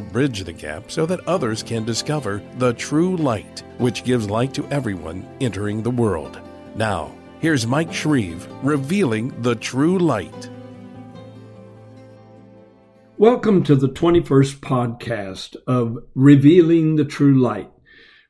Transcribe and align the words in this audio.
bridge 0.00 0.44
the 0.44 0.52
gap 0.52 0.90
so 0.90 1.06
that 1.06 1.26
others 1.26 1.62
can 1.62 1.84
discover 1.84 2.42
the 2.58 2.72
true 2.74 3.16
light, 3.16 3.62
which 3.78 4.04
gives 4.04 4.30
light 4.30 4.54
to 4.54 4.66
everyone 4.68 5.28
entering 5.40 5.82
the 5.82 5.90
world. 5.90 6.40
Now, 6.74 7.12
here's 7.40 7.66
Mike 7.66 7.92
Shreve 7.92 8.48
revealing 8.62 9.40
the 9.42 9.54
true 9.54 9.98
light. 9.98 10.50
Welcome 13.16 13.64
to 13.64 13.74
the 13.74 13.88
21st 13.88 14.60
podcast 14.60 15.56
of 15.66 15.98
Revealing 16.14 16.94
the 16.94 17.04
True 17.04 17.40
Light. 17.40 17.70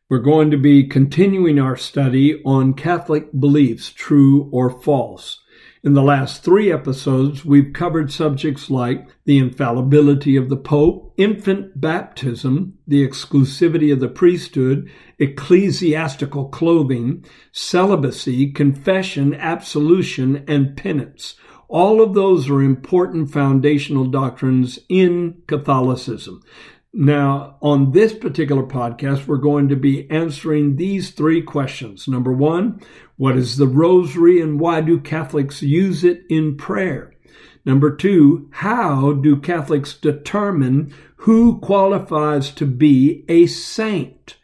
We're 0.09 0.21
going 0.21 0.51
to 0.51 0.57
be 0.57 0.89
continuing 0.89 1.59
our 1.59 1.77
study 1.77 2.43
on 2.43 2.73
Catholic 2.73 3.31
beliefs, 3.39 3.91
true 3.91 4.49
or 4.51 4.71
false. 4.71 5.41
In 5.85 5.95
the 5.95 6.03
last 6.03 6.43
three 6.43 6.73
episodes, 6.73 7.45
we've 7.45 7.73
covered 7.73 8.11
subjects 8.11 8.69
like 8.69 9.09
the 9.27 9.39
infallibility 9.39 10.35
of 10.35 10.49
the 10.49 10.57
Pope, 10.57 11.15
infant 11.17 11.81
baptism, 11.81 12.77
the 12.89 13.07
exclusivity 13.07 13.93
of 13.93 14.01
the 14.01 14.09
priesthood, 14.09 14.91
ecclesiastical 15.21 16.49
clothing, 16.49 17.25
celibacy, 17.53 18.51
confession, 18.51 19.35
absolution, 19.35 20.45
and 20.49 20.77
penance. 20.77 21.37
All 21.69 22.03
of 22.03 22.13
those 22.13 22.51
are 22.51 22.63
important 22.63 23.31
foundational 23.31 24.07
doctrines 24.07 24.81
in 24.89 25.43
Catholicism. 25.47 26.43
Now, 26.95 27.59
on 27.61 27.93
this 27.93 28.15
particular 28.15 28.63
podcast, 28.63 29.27
we're 29.27 29.37
going 29.37 29.69
to 29.69 29.77
be 29.77 30.11
answering 30.11 30.77
these 30.77 31.11
three 31.11 31.43
questions. 31.43 32.09
Number 32.09 32.33
one, 32.33 32.81
what 33.17 33.37
is 33.37 33.59
the 33.59 33.67
rosary 33.67 34.41
and 34.41 34.59
why 34.59 34.81
do 34.81 34.99
Catholics 34.99 35.63
use 35.63 36.03
it 36.03 36.23
in 36.31 36.57
prayer? 36.57 37.15
Number 37.67 37.95
two, 37.95 38.49
how 38.53 39.13
do 39.13 39.37
Catholics 39.37 39.93
determine 39.93 40.95
who 41.17 41.59
qualifies 41.61 42.51
to 42.53 42.65
be 42.65 43.25
a 43.29 43.47
saint? 43.47 44.37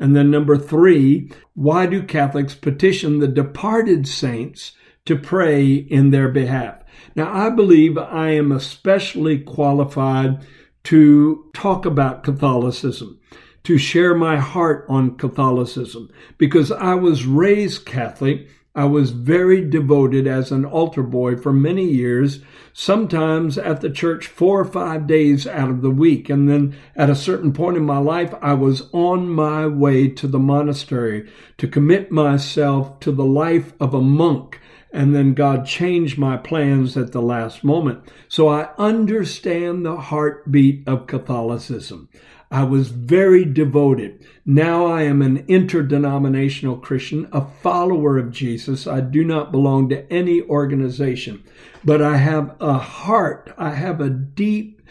And 0.00 0.16
then 0.16 0.32
number 0.32 0.56
three, 0.56 1.30
why 1.54 1.86
do 1.86 2.02
Catholics 2.02 2.56
petition 2.56 3.20
the 3.20 3.28
departed 3.28 4.08
saints 4.08 4.72
to 5.04 5.16
pray 5.16 5.72
in 5.72 6.10
their 6.10 6.28
behalf? 6.28 6.82
Now, 7.14 7.32
I 7.32 7.50
believe 7.50 7.96
I 7.96 8.30
am 8.30 8.50
especially 8.50 9.38
qualified 9.38 10.44
to 10.84 11.50
talk 11.54 11.86
about 11.86 12.24
Catholicism, 12.24 13.20
to 13.64 13.78
share 13.78 14.14
my 14.14 14.38
heart 14.38 14.84
on 14.88 15.16
Catholicism, 15.16 16.10
because 16.38 16.72
I 16.72 16.94
was 16.94 17.26
raised 17.26 17.86
Catholic. 17.86 18.48
I 18.74 18.86
was 18.86 19.10
very 19.10 19.62
devoted 19.68 20.26
as 20.26 20.50
an 20.50 20.64
altar 20.64 21.02
boy 21.02 21.36
for 21.36 21.52
many 21.52 21.84
years, 21.84 22.40
sometimes 22.72 23.58
at 23.58 23.82
the 23.82 23.90
church 23.90 24.26
four 24.26 24.60
or 24.60 24.64
five 24.64 25.06
days 25.06 25.46
out 25.46 25.68
of 25.68 25.82
the 25.82 25.90
week. 25.90 26.30
And 26.30 26.48
then 26.48 26.74
at 26.96 27.10
a 27.10 27.14
certain 27.14 27.52
point 27.52 27.76
in 27.76 27.84
my 27.84 27.98
life, 27.98 28.34
I 28.40 28.54
was 28.54 28.88
on 28.92 29.28
my 29.28 29.66
way 29.66 30.08
to 30.08 30.26
the 30.26 30.38
monastery 30.38 31.30
to 31.58 31.68
commit 31.68 32.10
myself 32.10 32.98
to 33.00 33.12
the 33.12 33.26
life 33.26 33.74
of 33.78 33.92
a 33.92 34.00
monk 34.00 34.58
and 34.92 35.14
then 35.14 35.34
God 35.34 35.66
changed 35.66 36.18
my 36.18 36.36
plans 36.36 36.96
at 36.96 37.12
the 37.12 37.22
last 37.22 37.64
moment. 37.64 38.00
So 38.28 38.48
I 38.48 38.68
understand 38.78 39.84
the 39.84 39.96
heartbeat 39.96 40.86
of 40.86 41.06
Catholicism. 41.06 42.08
I 42.50 42.64
was 42.64 42.88
very 42.88 43.46
devoted. 43.46 44.26
Now 44.44 44.84
I 44.84 45.04
am 45.04 45.22
an 45.22 45.44
interdenominational 45.48 46.76
Christian, 46.76 47.26
a 47.32 47.46
follower 47.46 48.18
of 48.18 48.30
Jesus. 48.30 48.86
I 48.86 49.00
do 49.00 49.24
not 49.24 49.50
belong 49.50 49.88
to 49.88 50.12
any 50.12 50.42
organization, 50.42 51.42
but 51.82 52.02
I 52.02 52.18
have 52.18 52.54
a 52.60 52.74
heart. 52.74 53.54
I 53.56 53.70
have 53.70 54.02
a 54.02 54.10
deep 54.10 54.82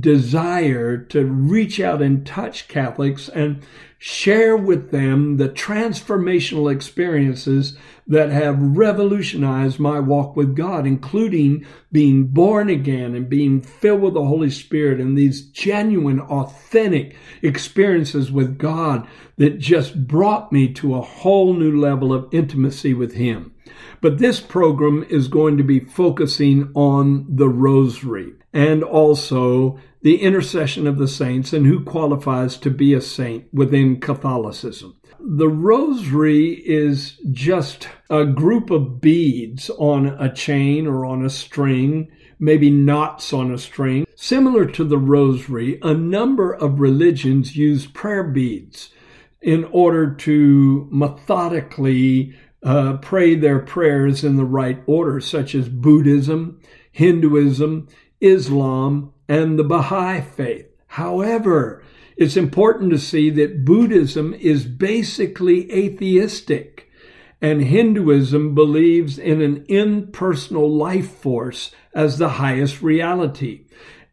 desire 0.00 0.96
to 0.96 1.24
reach 1.24 1.78
out 1.78 2.02
and 2.02 2.26
touch 2.26 2.66
Catholics 2.66 3.28
and 3.28 3.62
share 4.06 4.54
with 4.54 4.90
them 4.90 5.38
the 5.38 5.48
transformational 5.48 6.70
experiences 6.70 7.74
that 8.06 8.28
have 8.28 8.76
revolutionized 8.76 9.80
my 9.80 9.98
walk 9.98 10.36
with 10.36 10.54
God, 10.54 10.86
including 10.86 11.64
being 11.90 12.26
born 12.26 12.68
again 12.68 13.14
and 13.14 13.30
being 13.30 13.62
filled 13.62 14.02
with 14.02 14.12
the 14.12 14.26
Holy 14.26 14.50
Spirit 14.50 15.00
and 15.00 15.16
these 15.16 15.40
genuine, 15.40 16.20
authentic 16.20 17.16
experiences 17.40 18.30
with 18.30 18.58
God 18.58 19.08
that 19.38 19.58
just 19.58 20.06
brought 20.06 20.52
me 20.52 20.70
to 20.74 20.96
a 20.96 21.00
whole 21.00 21.54
new 21.54 21.80
level 21.80 22.12
of 22.12 22.28
intimacy 22.30 22.92
with 22.92 23.14
Him. 23.14 23.53
But 24.04 24.18
this 24.18 24.38
program 24.38 25.06
is 25.08 25.28
going 25.28 25.56
to 25.56 25.62
be 25.62 25.80
focusing 25.80 26.70
on 26.74 27.24
the 27.26 27.48
rosary 27.48 28.34
and 28.52 28.84
also 28.84 29.78
the 30.02 30.20
intercession 30.20 30.86
of 30.86 30.98
the 30.98 31.08
saints 31.08 31.54
and 31.54 31.64
who 31.64 31.82
qualifies 31.82 32.58
to 32.58 32.70
be 32.70 32.92
a 32.92 33.00
saint 33.00 33.46
within 33.50 33.98
Catholicism. 33.98 35.00
The 35.18 35.48
rosary 35.48 36.62
is 36.66 37.18
just 37.32 37.88
a 38.10 38.26
group 38.26 38.68
of 38.68 39.00
beads 39.00 39.70
on 39.70 40.08
a 40.08 40.30
chain 40.30 40.86
or 40.86 41.06
on 41.06 41.24
a 41.24 41.30
string, 41.30 42.10
maybe 42.38 42.68
knots 42.68 43.32
on 43.32 43.50
a 43.54 43.56
string. 43.56 44.06
Similar 44.16 44.66
to 44.66 44.84
the 44.84 44.98
rosary, 44.98 45.78
a 45.80 45.94
number 45.94 46.52
of 46.52 46.78
religions 46.78 47.56
use 47.56 47.86
prayer 47.86 48.24
beads 48.24 48.90
in 49.40 49.64
order 49.72 50.14
to 50.14 50.88
methodically 50.90 52.34
uh, 52.64 52.96
pray 52.96 53.34
their 53.34 53.58
prayers 53.58 54.24
in 54.24 54.36
the 54.36 54.44
right 54.44 54.82
order, 54.86 55.20
such 55.20 55.54
as 55.54 55.68
Buddhism, 55.68 56.60
Hinduism, 56.90 57.88
Islam, 58.20 59.12
and 59.28 59.58
the 59.58 59.64
Baha'i 59.64 60.22
faith. 60.22 60.66
However, 60.86 61.82
it's 62.16 62.36
important 62.36 62.90
to 62.92 62.98
see 62.98 63.28
that 63.30 63.64
Buddhism 63.64 64.34
is 64.34 64.64
basically 64.64 65.70
atheistic, 65.70 66.88
and 67.42 67.60
Hinduism 67.60 68.54
believes 68.54 69.18
in 69.18 69.42
an 69.42 69.66
impersonal 69.68 70.70
life 70.74 71.10
force 71.10 71.72
as 71.94 72.16
the 72.16 72.30
highest 72.30 72.80
reality. 72.80 73.66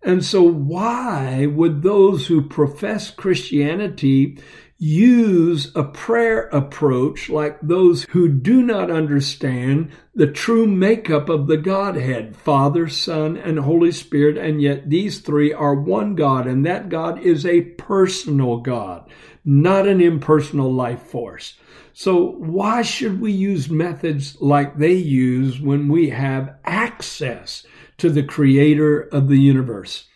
And 0.03 0.25
so, 0.25 0.41
why 0.41 1.45
would 1.45 1.83
those 1.83 2.28
who 2.28 2.41
profess 2.41 3.12
Christianity 3.12 4.39
use 4.84 5.72
a 5.75 5.84
prayer 5.84 6.47
approach 6.47 7.30
like 7.30 7.56
those 7.62 8.03
who 8.09 8.28
do 8.28 8.64
not 8.64 8.90
understand 8.90 9.92
the 10.16 10.25
true 10.25 10.66
makeup 10.66 11.30
of 11.30 11.46
the 11.46 11.56
Godhead, 11.56 12.36
Father, 12.36 12.90
Son, 12.90 13.38
and 13.38 13.59
Holy 13.59 13.92
Spirit, 13.92 14.40
and 14.40 14.59
yet 14.59 14.90
these 14.90 15.19
three 15.19 15.53
are 15.53 15.75
one 15.75 16.16
God, 16.16 16.47
and 16.47 16.66
that 16.66 16.90
God 16.90 17.22
is 17.22 17.46
a 17.46 17.62
personal 17.62 18.58
God, 18.58 19.08
not 19.46 19.88
an 19.88 20.02
impersonal 20.02 20.74
life 20.74 21.03
force. 21.03 21.59
So 21.94 22.31
why 22.31 22.81
should 22.81 23.22
we 23.22 23.34
use 23.34 23.69
methods 23.69 24.42
like 24.42 24.80
they 24.80 24.94
use 24.94 25.62
when 25.62 25.90
we 25.90 26.09
have 26.09 26.56
access 26.66 27.68
to 28.00 28.09
the 28.09 28.24
creator 28.24 29.00
of 29.00 29.28
the 29.28 29.38
universe? 29.38 30.08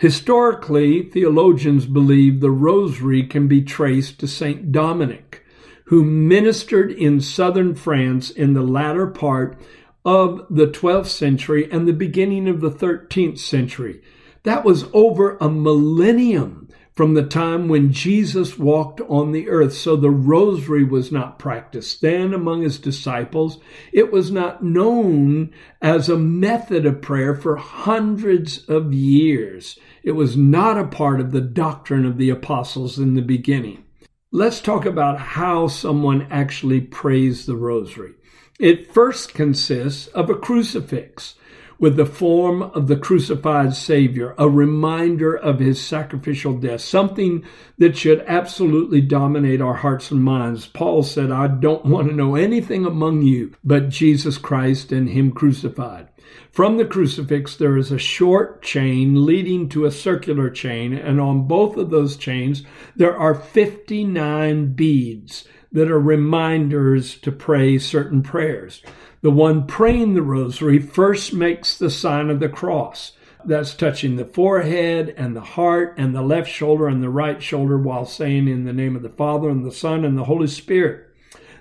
Historically, 0.00 1.02
theologians 1.02 1.84
believe 1.84 2.40
the 2.40 2.50
rosary 2.50 3.22
can 3.22 3.46
be 3.46 3.60
traced 3.60 4.18
to 4.18 4.26
St. 4.26 4.72
Dominic, 4.72 5.44
who 5.88 6.02
ministered 6.02 6.90
in 6.90 7.20
southern 7.20 7.74
France 7.74 8.30
in 8.30 8.54
the 8.54 8.62
latter 8.62 9.06
part 9.06 9.60
of 10.02 10.46
the 10.48 10.66
12th 10.66 11.08
century 11.08 11.70
and 11.70 11.86
the 11.86 11.92
beginning 11.92 12.48
of 12.48 12.62
the 12.62 12.70
13th 12.70 13.38
century. 13.38 14.00
That 14.44 14.64
was 14.64 14.86
over 14.94 15.36
a 15.38 15.50
millennium 15.50 16.69
from 16.94 17.14
the 17.14 17.24
time 17.24 17.68
when 17.68 17.92
Jesus 17.92 18.58
walked 18.58 19.00
on 19.02 19.32
the 19.32 19.48
earth. 19.48 19.74
So 19.74 19.96
the 19.96 20.10
rosary 20.10 20.84
was 20.84 21.10
not 21.10 21.38
practiced 21.38 22.00
then 22.00 22.34
among 22.34 22.62
his 22.62 22.78
disciples. 22.78 23.58
It 23.92 24.12
was 24.12 24.30
not 24.30 24.62
known 24.62 25.52
as 25.80 26.08
a 26.08 26.18
method 26.18 26.86
of 26.86 27.02
prayer 27.02 27.34
for 27.34 27.56
hundreds 27.56 28.64
of 28.68 28.92
years. 28.92 29.78
It 30.02 30.12
was 30.12 30.36
not 30.36 30.78
a 30.78 30.86
part 30.86 31.20
of 31.20 31.32
the 31.32 31.40
doctrine 31.40 32.04
of 32.04 32.18
the 32.18 32.30
apostles 32.30 32.98
in 32.98 33.14
the 33.14 33.22
beginning. 33.22 33.84
Let's 34.32 34.60
talk 34.60 34.86
about 34.86 35.18
how 35.18 35.66
someone 35.66 36.26
actually 36.30 36.80
prays 36.80 37.46
the 37.46 37.56
rosary. 37.56 38.14
It 38.60 38.92
first 38.92 39.34
consists 39.34 40.06
of 40.08 40.28
a 40.30 40.34
crucifix 40.34 41.34
with 41.80 41.96
the 41.96 42.06
form 42.06 42.62
of 42.62 42.86
the 42.86 42.96
crucified 42.96 43.74
Savior, 43.74 44.34
a 44.36 44.48
reminder 44.48 45.34
of 45.34 45.58
his 45.58 45.80
sacrificial 45.80 46.52
death, 46.58 46.82
something 46.82 47.42
that 47.78 47.96
should 47.96 48.22
absolutely 48.26 49.00
dominate 49.00 49.62
our 49.62 49.74
hearts 49.74 50.10
and 50.10 50.22
minds. 50.22 50.66
Paul 50.66 51.02
said, 51.02 51.32
I 51.32 51.48
don't 51.48 51.86
want 51.86 52.08
to 52.08 52.14
know 52.14 52.34
anything 52.34 52.84
among 52.84 53.22
you 53.22 53.54
but 53.64 53.88
Jesus 53.88 54.36
Christ 54.36 54.92
and 54.92 55.08
him 55.08 55.32
crucified. 55.32 56.08
From 56.52 56.76
the 56.76 56.84
crucifix, 56.84 57.56
there 57.56 57.78
is 57.78 57.90
a 57.90 57.98
short 57.98 58.60
chain 58.62 59.24
leading 59.24 59.68
to 59.70 59.86
a 59.86 59.90
circular 59.90 60.50
chain, 60.50 60.92
and 60.92 61.18
on 61.18 61.48
both 61.48 61.76
of 61.76 61.90
those 61.90 62.16
chains, 62.16 62.62
there 62.94 63.16
are 63.16 63.34
59 63.34 64.74
beads 64.74 65.48
that 65.72 65.90
are 65.90 66.00
reminders 66.00 67.16
to 67.18 67.32
pray 67.32 67.78
certain 67.78 68.22
prayers. 68.22 68.82
The 69.22 69.30
one 69.30 69.66
praying 69.66 70.14
the 70.14 70.22
rosary 70.22 70.78
first 70.78 71.32
makes 71.32 71.76
the 71.76 71.90
sign 71.90 72.30
of 72.30 72.40
the 72.40 72.48
cross. 72.48 73.12
That's 73.44 73.74
touching 73.74 74.16
the 74.16 74.24
forehead 74.24 75.14
and 75.16 75.34
the 75.34 75.40
heart 75.40 75.94
and 75.96 76.14
the 76.14 76.22
left 76.22 76.50
shoulder 76.50 76.88
and 76.88 77.02
the 77.02 77.08
right 77.08 77.42
shoulder 77.42 77.78
while 77.78 78.04
saying 78.04 78.48
in 78.48 78.64
the 78.64 78.72
name 78.72 78.96
of 78.96 79.02
the 79.02 79.08
Father 79.08 79.48
and 79.48 79.64
the 79.64 79.72
Son 79.72 80.04
and 80.04 80.16
the 80.16 80.24
Holy 80.24 80.46
Spirit. 80.46 81.06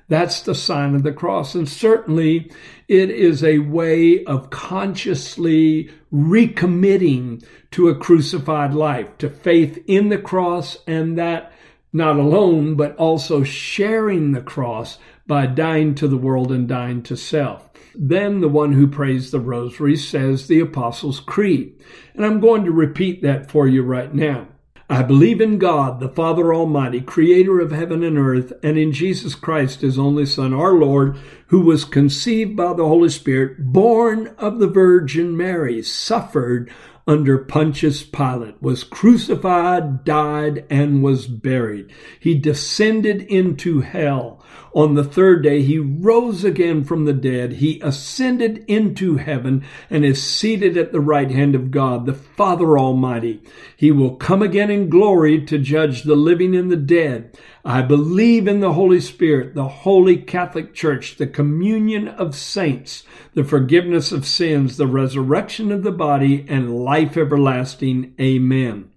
That's 0.09 0.41
the 0.41 0.55
sign 0.55 0.95
of 0.95 1.03
the 1.03 1.13
cross. 1.13 1.53
And 1.53 1.69
certainly 1.69 2.51
it 2.87 3.11
is 3.11 3.43
a 3.43 3.59
way 3.59 4.23
of 4.25 4.49
consciously 4.49 5.91
recommitting 6.11 7.45
to 7.71 7.89
a 7.89 7.95
crucified 7.95 8.73
life, 8.73 9.17
to 9.19 9.29
faith 9.29 9.81
in 9.85 10.09
the 10.09 10.17
cross, 10.17 10.77
and 10.87 11.17
that 11.17 11.53
not 11.91 12.17
alone, 12.17 12.75
but 12.75 12.95
also 12.97 13.43
sharing 13.43 14.31
the 14.31 14.41
cross 14.41 14.97
by 15.25 15.45
dying 15.45 15.95
to 15.95 16.07
the 16.07 16.17
world 16.17 16.51
and 16.51 16.67
dying 16.67 17.01
to 17.03 17.15
self. 17.15 17.69
Then 17.95 18.41
the 18.41 18.49
one 18.49 18.73
who 18.73 18.87
prays 18.87 19.31
the 19.31 19.39
rosary 19.39 19.95
says 19.95 20.47
the 20.47 20.59
Apostles' 20.59 21.19
Creed. 21.19 21.83
And 22.13 22.25
I'm 22.25 22.39
going 22.39 22.63
to 22.65 22.71
repeat 22.71 23.21
that 23.23 23.49
for 23.49 23.67
you 23.67 23.83
right 23.83 24.13
now. 24.13 24.47
I 24.91 25.03
believe 25.03 25.39
in 25.39 25.59
God, 25.59 25.99
the 25.99 26.09
Father 26.09 26.51
Almighty, 26.51 26.99
creator 26.99 27.59
of 27.59 27.71
heaven 27.71 28.03
and 28.03 28.17
earth, 28.17 28.53
and 28.63 28.75
in 28.75 28.91
Jesus 28.91 29.35
Christ, 29.35 29.81
his 29.81 29.99
only 29.99 30.25
Son, 30.25 30.51
our 30.51 30.73
Lord, 30.73 31.15
who 31.49 31.61
was 31.61 31.85
conceived 31.85 32.55
by 32.55 32.73
the 32.73 32.85
Holy 32.85 33.09
Spirit, 33.09 33.71
born 33.71 34.27
of 34.37 34.59
the 34.59 34.67
Virgin 34.67 35.35
Mary, 35.35 35.81
suffered 35.81 36.71
under 37.07 37.39
Pontius 37.39 38.03
Pilate, 38.03 38.61
was 38.61 38.83
crucified, 38.83 40.03
died, 40.03 40.63
and 40.69 41.01
was 41.01 41.25
buried. 41.25 41.91
He 42.19 42.35
descended 42.35 43.23
into 43.23 43.81
hell. 43.81 44.45
On 44.75 44.93
the 44.93 45.03
third 45.03 45.41
day, 45.41 45.63
he 45.63 45.79
rose 45.79 46.43
again 46.43 46.83
from 46.83 47.05
the 47.05 47.13
dead. 47.13 47.53
He 47.53 47.79
ascended 47.81 48.63
into 48.67 49.17
heaven 49.17 49.65
and 49.89 50.05
is 50.05 50.21
seated 50.21 50.77
at 50.77 50.91
the 50.91 51.01
right 51.01 51.31
hand 51.31 51.55
of 51.55 51.71
God, 51.71 52.05
the 52.05 52.13
Father 52.13 52.77
Almighty. 52.77 53.41
He 53.75 53.91
will 53.91 54.15
come 54.15 54.43
again 54.43 54.69
in 54.69 54.89
glory 54.89 55.43
to 55.45 55.57
judge 55.57 56.03
the 56.03 56.15
living 56.15 56.55
and 56.55 56.69
the 56.71 56.75
dead. 56.75 57.35
I 57.69 57.83
believe 57.83 58.47
in 58.47 58.61
the 58.61 58.73
Holy 58.73 58.99
Spirit, 58.99 59.53
the 59.53 59.67
Holy 59.67 60.17
Catholic 60.17 60.73
Church, 60.73 61.17
the 61.17 61.27
communion 61.27 62.07
of 62.07 62.33
saints, 62.33 63.03
the 63.35 63.43
forgiveness 63.43 64.11
of 64.11 64.25
sins, 64.25 64.77
the 64.77 64.87
resurrection 64.87 65.71
of 65.71 65.83
the 65.83 65.91
body, 65.91 66.47
and 66.49 66.83
life 66.83 67.15
everlasting. 67.15 68.15
Amen. 68.19 68.89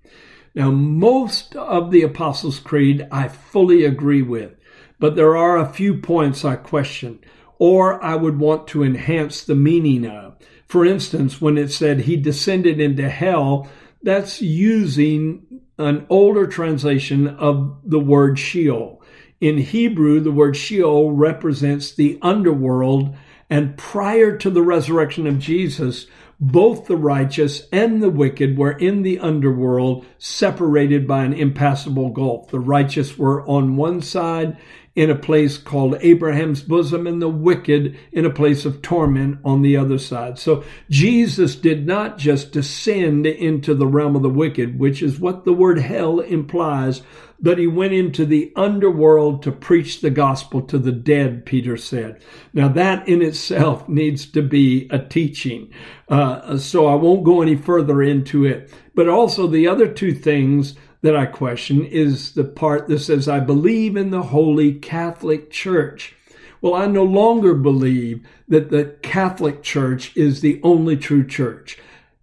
Now, 0.55 0.71
most 0.71 1.55
of 1.55 1.91
the 1.91 2.01
Apostles' 2.01 2.61
Creed 2.61 3.07
I 3.13 3.29
fully 3.29 3.85
agree 3.85 4.23
with, 4.23 4.55
but 4.99 5.17
there 5.17 5.37
are 5.37 5.59
a 5.59 5.71
few 5.71 5.99
points 5.99 6.43
I 6.43 6.57
question, 6.57 7.19
or 7.59 8.03
I 8.03 8.15
would 8.15 8.39
want 8.39 8.69
to 8.69 8.83
enhance 8.83 9.45
the 9.45 9.55
meaning 9.55 10.07
of. 10.07 10.39
For 10.67 10.87
instance, 10.87 11.43
when 11.43 11.59
it 11.59 11.71
said 11.71 12.01
he 12.01 12.17
descended 12.17 12.81
into 12.81 13.11
hell, 13.11 13.69
that's 14.03 14.41
using 14.41 15.62
an 15.83 16.07
older 16.09 16.47
translation 16.47 17.29
of 17.29 17.79
the 17.85 18.01
word 18.01 18.39
Sheol. 18.39 19.03
In 19.41 19.59
Hebrew, 19.59 20.21
the 20.21 20.31
word 20.31 20.57
Sheol 20.57 21.13
represents 21.13 21.93
the 21.93 22.19
underworld, 22.23 23.17
and 23.51 23.77
prior 23.77 24.37
to 24.39 24.51
the 24.51 24.63
resurrection 24.63 25.27
of 25.27 25.39
Jesus, 25.39 26.07
both 26.41 26.87
the 26.87 26.97
righteous 26.97 27.69
and 27.71 28.03
the 28.03 28.11
wicked 28.11 28.59
were 28.59 28.73
in 28.73 29.03
the 29.03 29.19
underworld, 29.19 30.07
separated 30.19 31.07
by 31.07 31.25
an 31.25 31.33
impassable 31.33 32.11
gulf. 32.11 32.51
The 32.51 32.59
righteous 32.59 33.17
were 33.17 33.47
on 33.47 33.77
one 33.77 34.01
side 34.01 34.57
in 34.95 35.11
a 35.11 35.15
place 35.15 35.57
called 35.57 35.97
Abraham's 36.01 36.63
bosom, 36.63 37.07
and 37.07 37.23
the 37.23 37.29
wicked 37.29 37.99
in 38.13 38.27
a 38.27 38.31
place 38.31 38.65
of 38.65 38.83
torment 38.83 39.39
on 39.45 39.63
the 39.63 39.77
other 39.77 39.99
side. 39.99 40.39
So 40.39 40.65
Jesus 40.91 41.57
did 41.57 41.87
not 41.87 42.19
just 42.19 42.53
descend 42.53 43.27
into 43.27 43.75
the 43.75 43.87
realm 43.87 44.17
of 44.17 44.23
the 44.23 44.29
wicked, 44.29 44.79
which 44.79 45.03
is 45.03 45.19
what 45.19 45.45
the 45.45 45.53
word 45.55 45.79
hell 45.79 46.21
implies, 46.21 47.03
but 47.41 47.59
he 47.59 47.67
went 47.67 47.93
into 47.93 48.25
the 48.25 48.53
underworld 48.55 49.43
to 49.43 49.51
preach 49.51 50.01
the 50.01 50.11
gospel 50.11 50.63
to 50.63 50.79
the 50.79 50.93
dead, 50.93 51.45
Peter 51.45 51.77
said. 51.77 52.23
Now 52.53 52.69
that 52.69 53.09
in 53.09 53.23
itself 53.23 53.89
needs 53.89 54.27
to 54.27 54.43
be 54.43 54.89
a 54.91 54.99
teaching. 54.99 55.73
Uh, 56.09 56.59
so 56.59 56.87
I 56.87 56.95
won't 56.95 57.25
go 57.25 57.43
any 57.43 57.57
further 57.57 58.03
into 58.03 58.45
it. 58.45 58.71
But 58.95 59.09
also 59.09 59.47
the 59.47 59.67
other 59.67 59.89
two 59.89 60.13
things 60.13 60.77
that 61.03 61.17
I 61.17 61.27
question 61.27 61.85
is 61.85 62.33
the 62.33 62.45
part 62.45 62.89
that 62.89 63.01
says, 63.01 63.29
I 63.29 63.41
believe 63.41 63.97
in 63.97 64.11
the 64.11 64.23
Holy 64.23 64.73
Catholic 64.75 65.51
Church. 65.51 66.15
Well, 66.61 66.75
I 66.75 66.87
no 66.87 67.05
longer 67.05 67.55
believe 67.55 68.25
that 68.49 68.71
the 68.71 68.97
Catholic 69.03 69.63
Church 69.63 70.17
is 70.17 70.41
the 70.41 70.61
only 70.63 70.97
true 70.97 71.27
church. 71.27 71.77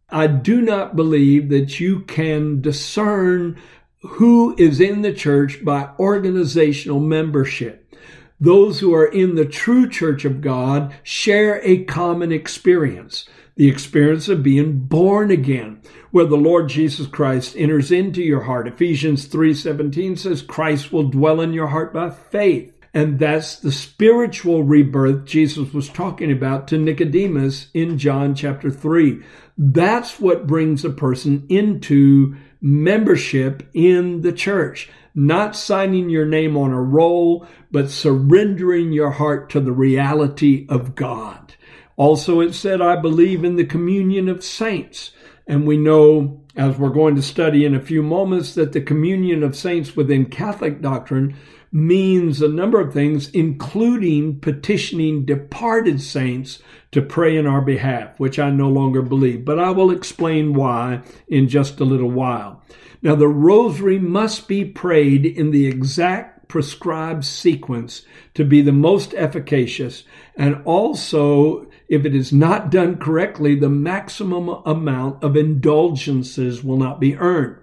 I 0.09 0.27
do 0.27 0.61
not 0.61 0.95
believe 0.95 1.49
that 1.49 1.79
you 1.79 1.99
can 2.01 2.61
discern 2.61 3.59
who 4.01 4.55
is 4.57 4.79
in 4.79 5.01
the 5.01 5.13
church 5.13 5.63
by 5.63 5.89
organizational 5.99 7.01
membership. 7.01 7.93
Those 8.39 8.79
who 8.79 8.95
are 8.95 9.05
in 9.05 9.35
the 9.35 9.45
true 9.45 9.89
church 9.89 10.23
of 10.23 10.39
God 10.39 10.95
share 11.03 11.61
a 11.63 11.83
common 11.83 12.31
experience 12.31 13.27
the 13.59 13.67
experience 13.67 14.29
of 14.29 14.41
being 14.41 14.79
born 14.79 15.29
again, 15.29 15.81
where 16.11 16.25
the 16.25 16.37
Lord 16.37 16.69
Jesus 16.69 17.07
Christ 17.07 17.55
enters 17.57 17.91
into 17.91 18.21
your 18.21 18.41
heart. 18.41 18.67
Ephesians 18.67 19.27
3:17 19.27 20.15
says 20.17 20.41
Christ 20.41 20.91
will 20.91 21.09
dwell 21.09 21.41
in 21.41 21.53
your 21.53 21.67
heart 21.67 21.93
by 21.93 22.09
faith. 22.09 22.73
And 22.93 23.19
that's 23.19 23.55
the 23.55 23.71
spiritual 23.71 24.63
rebirth 24.63 25.25
Jesus 25.25 25.73
was 25.73 25.89
talking 25.89 26.31
about 26.31 26.67
to 26.69 26.77
Nicodemus 26.77 27.67
in 27.73 27.99
John 27.99 28.33
chapter 28.33 28.71
3. 28.71 29.19
That's 29.57 30.19
what 30.19 30.47
brings 30.47 30.83
a 30.83 30.89
person 30.89 31.45
into 31.49 32.35
membership 32.61 33.69
in 33.73 34.21
the 34.21 34.31
church. 34.31 34.89
Not 35.13 35.55
signing 35.55 36.09
your 36.09 36.25
name 36.25 36.57
on 36.57 36.71
a 36.71 36.81
roll, 36.81 37.47
but 37.71 37.89
surrendering 37.89 38.91
your 38.91 39.11
heart 39.11 39.49
to 39.51 39.59
the 39.59 39.71
reality 39.71 40.65
of 40.69 40.95
God. 40.95 41.53
Also, 41.95 42.39
it 42.39 42.53
said, 42.53 42.81
I 42.81 42.95
believe 42.95 43.43
in 43.43 43.55
the 43.55 43.65
communion 43.65 44.29
of 44.29 44.43
saints. 44.43 45.11
And 45.49 45.65
we 45.65 45.77
know, 45.77 46.41
as 46.55 46.77
we're 46.77 46.89
going 46.89 47.15
to 47.15 47.23
study 47.23 47.65
in 47.65 47.73
a 47.73 47.81
few 47.81 48.03
moments, 48.03 48.53
that 48.53 48.71
the 48.71 48.81
communion 48.81 49.41
of 49.41 49.55
saints 49.55 49.95
within 49.95 50.27
Catholic 50.27 50.79
doctrine 50.79 51.35
means 51.71 52.39
a 52.39 52.47
number 52.47 52.79
of 52.79 52.93
things, 52.93 53.31
including 53.31 54.39
petitioning 54.39 55.25
departed 55.25 56.01
saints 56.01 56.59
to 56.91 57.01
pray 57.01 57.35
in 57.35 57.47
our 57.47 57.61
behalf, 57.61 58.19
which 58.19 58.37
I 58.37 58.51
no 58.51 58.69
longer 58.69 59.01
believe. 59.01 59.43
But 59.43 59.57
I 59.57 59.71
will 59.71 59.89
explain 59.89 60.53
why 60.53 61.01
in 61.27 61.49
just 61.49 61.79
a 61.79 61.85
little 61.85 62.11
while. 62.11 62.63
Now, 63.01 63.15
the 63.15 63.27
rosary 63.27 63.97
must 63.97 64.47
be 64.47 64.63
prayed 64.65 65.25
in 65.25 65.49
the 65.49 65.65
exact 65.65 66.47
prescribed 66.47 67.25
sequence 67.25 68.03
to 68.35 68.45
be 68.45 68.61
the 68.61 68.71
most 68.71 69.15
efficacious 69.15 70.03
and 70.35 70.61
also 70.65 71.68
if 71.89 72.05
it 72.05 72.15
is 72.15 72.31
not 72.31 72.69
done 72.69 72.97
correctly, 72.97 73.55
the 73.55 73.69
maximum 73.69 74.47
amount 74.65 75.23
of 75.23 75.35
indulgences 75.35 76.63
will 76.63 76.77
not 76.77 76.99
be 76.99 77.17
earned. 77.17 77.57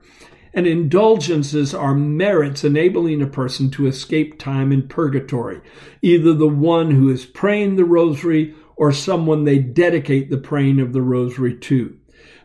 And 0.52 0.66
indulgences 0.66 1.72
are 1.72 1.94
merits 1.94 2.64
enabling 2.64 3.22
a 3.22 3.26
person 3.26 3.70
to 3.72 3.86
escape 3.86 4.38
time 4.38 4.72
in 4.72 4.88
purgatory, 4.88 5.60
either 6.02 6.32
the 6.34 6.48
one 6.48 6.90
who 6.90 7.08
is 7.08 7.24
praying 7.24 7.76
the 7.76 7.84
rosary 7.84 8.54
or 8.74 8.90
someone 8.90 9.44
they 9.44 9.58
dedicate 9.58 10.28
the 10.28 10.38
praying 10.38 10.80
of 10.80 10.92
the 10.92 11.02
rosary 11.02 11.56
to. 11.58 11.96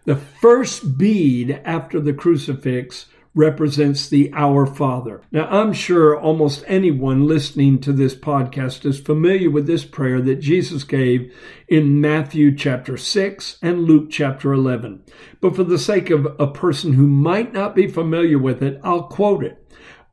The 0.06 0.16
first 0.16 0.98
bead 0.98 1.62
after 1.66 2.00
the 2.00 2.14
crucifix 2.14 3.08
represents 3.34 4.10
the 4.10 4.32
Our 4.34 4.66
Father. 4.66 5.22
Now, 5.32 5.48
I'm 5.48 5.74
sure 5.74 6.20
almost 6.20 6.64
anyone 6.68 7.28
listening 7.28 7.80
to 7.82 7.94
this 7.94 8.14
podcast 8.14 8.86
is 8.86 9.00
familiar 9.00 9.50
with 9.50 9.68
this 9.68 9.86
prayer 9.86 10.22
that 10.22 10.42
Jesus 10.42 10.84
gave 10.84 11.34
in 11.68 12.02
Matthew 12.02 12.56
chapter 12.56 12.98
6 12.98 13.58
and 13.62 13.84
Luke 13.84 14.10
chapter 14.10 14.52
11. 14.52 15.04
But 15.40 15.56
for 15.56 15.64
the 15.64 15.80
sake 15.80 16.10
of 16.10 16.28
a 16.40 16.48
person 16.48 16.94
who 16.94 17.08
might 17.08 17.54
not 17.54 17.74
be 17.74 17.88
familiar 17.88 18.38
with 18.38 18.62
it, 18.62 18.80
I'll 18.84 19.04
quote 19.04 19.44
it. 19.44 19.58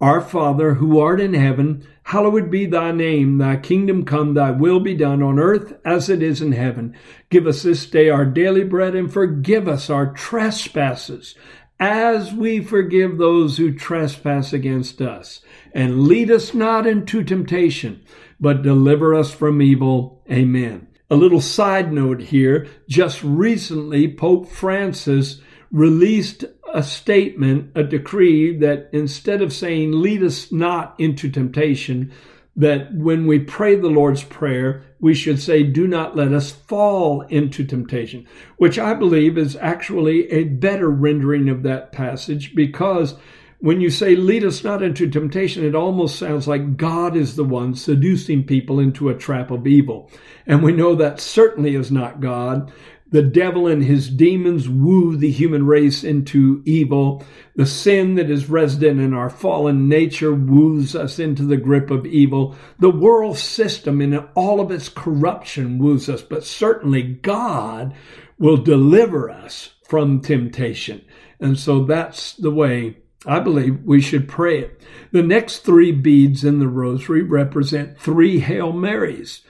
Our 0.01 0.21
Father, 0.21 0.75
who 0.75 1.01
art 1.01 1.21
in 1.21 1.35
heaven, 1.35 1.85
hallowed 2.05 2.53
be 2.53 2.67
thy 2.67 2.93
name. 2.93 3.39
Thy 3.39 3.57
kingdom 3.57 4.05
come, 4.05 4.35
thy 4.35 4.53
will 4.53 4.79
be 4.79 4.95
done 4.95 5.25
on 5.25 5.41
earth 5.41 5.77
as 5.85 6.09
it 6.09 6.23
is 6.23 6.41
in 6.41 6.53
heaven. 6.53 6.95
Give 7.31 7.49
us 7.49 7.65
this 7.65 7.85
day 7.85 8.09
our 8.09 8.25
daily 8.25 8.63
bread 8.63 8.95
and 8.95 9.13
forgive 9.13 9.67
us 9.67 9.91
our 9.91 10.13
trespasses 10.13 11.35
as 11.81 12.33
we 12.33 12.61
forgive 12.61 13.19
those 13.19 13.57
who 13.57 13.73
trespass 13.73 14.53
against 14.53 15.01
us. 15.01 15.41
And 15.73 16.05
lead 16.05 16.31
us 16.31 16.55
not 16.55 16.87
into 16.87 17.23
temptation, 17.23 18.03
but 18.41 18.63
deliver 18.63 19.15
us 19.15 19.33
from 19.33 19.63
evil. 19.63 20.23
Amen. 20.31 20.89
A 21.11 21.17
little 21.17 21.41
side 21.41 21.93
note 21.93 22.21
here. 22.21 22.67
Just 22.89 23.23
recently, 23.23 24.13
Pope 24.13 24.49
Francis 24.49 25.41
released 25.71 26.45
a 26.73 26.83
statement, 26.83 27.71
a 27.75 27.83
decree 27.83 28.57
that 28.59 28.91
instead 28.93 29.41
of 29.41 29.53
saying, 29.53 29.93
lead 29.93 30.23
us 30.23 30.53
not 30.53 30.95
into 30.99 31.31
temptation, 31.31 32.13
that 32.59 32.93
when 32.93 33.27
we 33.27 33.39
pray 33.39 33.77
the 33.77 33.89
Lord's 33.89 34.25
Prayer, 34.25 34.83
we 35.01 35.15
should 35.15 35.41
say, 35.41 35.63
Do 35.63 35.87
not 35.87 36.17
let 36.17 36.33
us 36.33 36.51
fall 36.51 37.23
into 37.23 37.65
temptation, 37.65 38.27
which 38.57 38.81
I 38.81 38.95
believe 38.95 39.39
is 39.39 39.57
actually 39.57 40.31
a 40.33 40.45
better 40.45 40.91
rendering 40.91 41.49
of 41.49 41.63
that 41.63 41.93
passage 41.93 42.57
because 42.57 43.15
when 43.61 43.81
you 43.81 43.91
say, 43.91 44.17
Lead 44.17 44.45
us 44.45 44.65
not 44.65 44.83
into 44.83 45.09
temptation, 45.09 45.65
it 45.65 45.77
almost 45.77 46.19
sounds 46.19 46.49
like 46.49 46.77
God 46.77 47.17
is 47.17 47.37
the 47.37 47.45
one 47.45 47.75
seducing 47.77 48.43
people 48.43 48.81
into 48.81 49.09
a 49.09 49.15
trap 49.15 49.53
of 49.53 49.69
evil. 49.69 50.11
And 50.45 50.61
we 50.61 50.73
know 50.73 50.97
that 50.97 51.21
certainly 51.21 51.77
is 51.77 51.93
not 51.93 52.21
God. 52.21 52.73
The 53.11 53.23
devil 53.23 53.67
and 53.67 53.83
his 53.83 54.11
demons 54.11 54.69
woo 54.69 55.17
the 55.17 55.31
human 55.31 55.67
race 55.67 56.05
into 56.05 56.63
evil. 56.67 57.25
The 57.57 57.67
sin 57.67 58.17
that 58.17 58.31
is 58.31 58.51
resident 58.51 59.01
in 59.01 59.15
our 59.15 59.31
fallen 59.31 59.89
nature 59.89 60.35
woos 60.35 60.95
us 60.95 61.19
into 61.19 61.45
the 61.45 61.57
grip 61.57 61.91
of 61.91 62.05
evil. 62.05 62.55
The 62.79 62.91
world 62.91 63.39
system 63.39 64.03
in 64.03 64.19
all 64.35 64.61
of 64.61 64.71
its 64.71 64.89
corruption 64.89 65.79
woos 65.79 66.09
us, 66.09 66.23
but 66.23 66.45
certainly 66.45 67.03
God 67.03 67.95
will 68.39 68.59
deliver 68.59 69.31
us 69.31 69.71
from 69.85 70.21
temptation. 70.21 71.03
And 71.41 71.59
so 71.59 71.85
that's 71.85 72.35
the 72.35 72.51
way 72.51 72.99
I 73.27 73.41
believe 73.41 73.83
we 73.85 74.01
should 74.01 74.29
pray 74.29 74.61
it. 74.61 74.83
The 75.13 75.23
next 75.23 75.59
three 75.59 75.93
beads 75.93 76.45
in 76.45 76.59
the 76.61 76.69
rosary 76.69 77.23
represent 77.23 77.99
three 77.99 78.41
Hail 78.41 78.73
Marys 78.73 79.43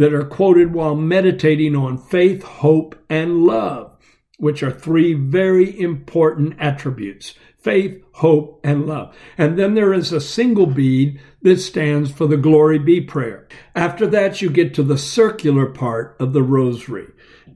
that 0.00 0.14
are 0.14 0.24
quoted 0.24 0.72
while 0.72 0.94
meditating 0.94 1.76
on 1.76 1.98
faith, 1.98 2.42
hope, 2.42 2.96
and 3.10 3.44
love, 3.44 3.92
which 4.38 4.62
are 4.62 4.70
three 4.70 5.12
very 5.12 5.78
important 5.78 6.56
attributes 6.58 7.34
faith, 7.58 8.02
hope, 8.12 8.58
and 8.64 8.86
love. 8.86 9.14
And 9.36 9.58
then 9.58 9.74
there 9.74 9.92
is 9.92 10.10
a 10.10 10.20
single 10.22 10.64
bead 10.64 11.20
that 11.42 11.58
stands 11.58 12.10
for 12.10 12.26
the 12.26 12.38
Glory 12.38 12.78
Be 12.78 13.02
prayer. 13.02 13.46
After 13.76 14.06
that, 14.06 14.40
you 14.40 14.48
get 14.48 14.72
to 14.72 14.82
the 14.82 14.96
circular 14.96 15.66
part 15.66 16.16
of 16.18 16.32
the 16.32 16.42
rosary. 16.42 17.08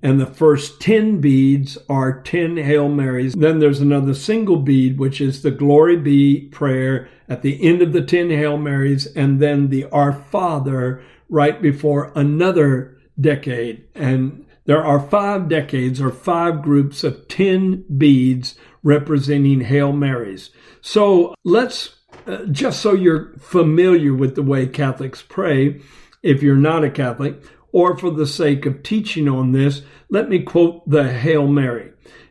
And 0.03 0.21
the 0.21 0.27
first 0.27 0.83
10 0.83 1.23
beads 1.23 1.79
are 1.89 2.21
10 2.21 2.59
Hail 2.59 2.91
Marys. 2.91 3.33
Then 3.33 3.61
there's 3.61 3.81
another 3.81 4.13
single 4.13 4.59
bead, 4.59 4.99
which 4.99 5.19
is 5.19 5.41
the 5.41 5.51
Glory 5.51 5.97
Be 5.97 6.43
prayer 6.49 7.09
at 7.27 7.41
the 7.41 7.67
end 7.67 7.81
of 7.81 7.95
the 7.95 8.03
10 8.03 8.29
Hail 8.29 8.59
Marys, 8.59 9.07
and 9.07 9.41
then 9.41 9.71
the 9.71 9.87
Our 9.87 10.13
Father 10.13 11.03
right 11.29 11.61
before 11.61 12.13
another 12.15 12.99
decade. 13.21 13.85
And 13.95 14.47
there 14.67 14.83
are 14.83 15.01
five 15.01 15.49
decades 15.49 16.01
or 16.01 16.11
five 16.11 16.63
groups 16.63 17.05
of 17.05 17.29
10 17.29 17.85
beads 17.97 18.57
representing 18.83 19.63
Hail 19.63 19.93
Marys. 19.93 20.51
So 20.81 21.35
let's, 21.45 21.97
uh, 22.27 22.45
just 22.47 22.81
so 22.81 22.95
you're 22.95 23.33
familiar 23.39 24.15
with 24.15 24.35
the 24.35 24.43
way 24.43 24.67
Catholics 24.67 25.23
pray, 25.23 25.81
if 26.23 26.43
you're 26.43 26.57
not 26.57 26.85
a 26.85 26.91
Catholic, 26.91 27.43
or 27.73 27.97
for 27.97 28.11
the 28.11 28.27
sake 28.27 28.67
of 28.67 28.83
teaching 28.83 29.29
on 29.29 29.53
this, 29.53 29.83
let 30.09 30.29
me 30.29 30.41
quote 30.41 30.89
the 30.89 31.13
Hail 31.13 31.47
Mary. 31.47 31.91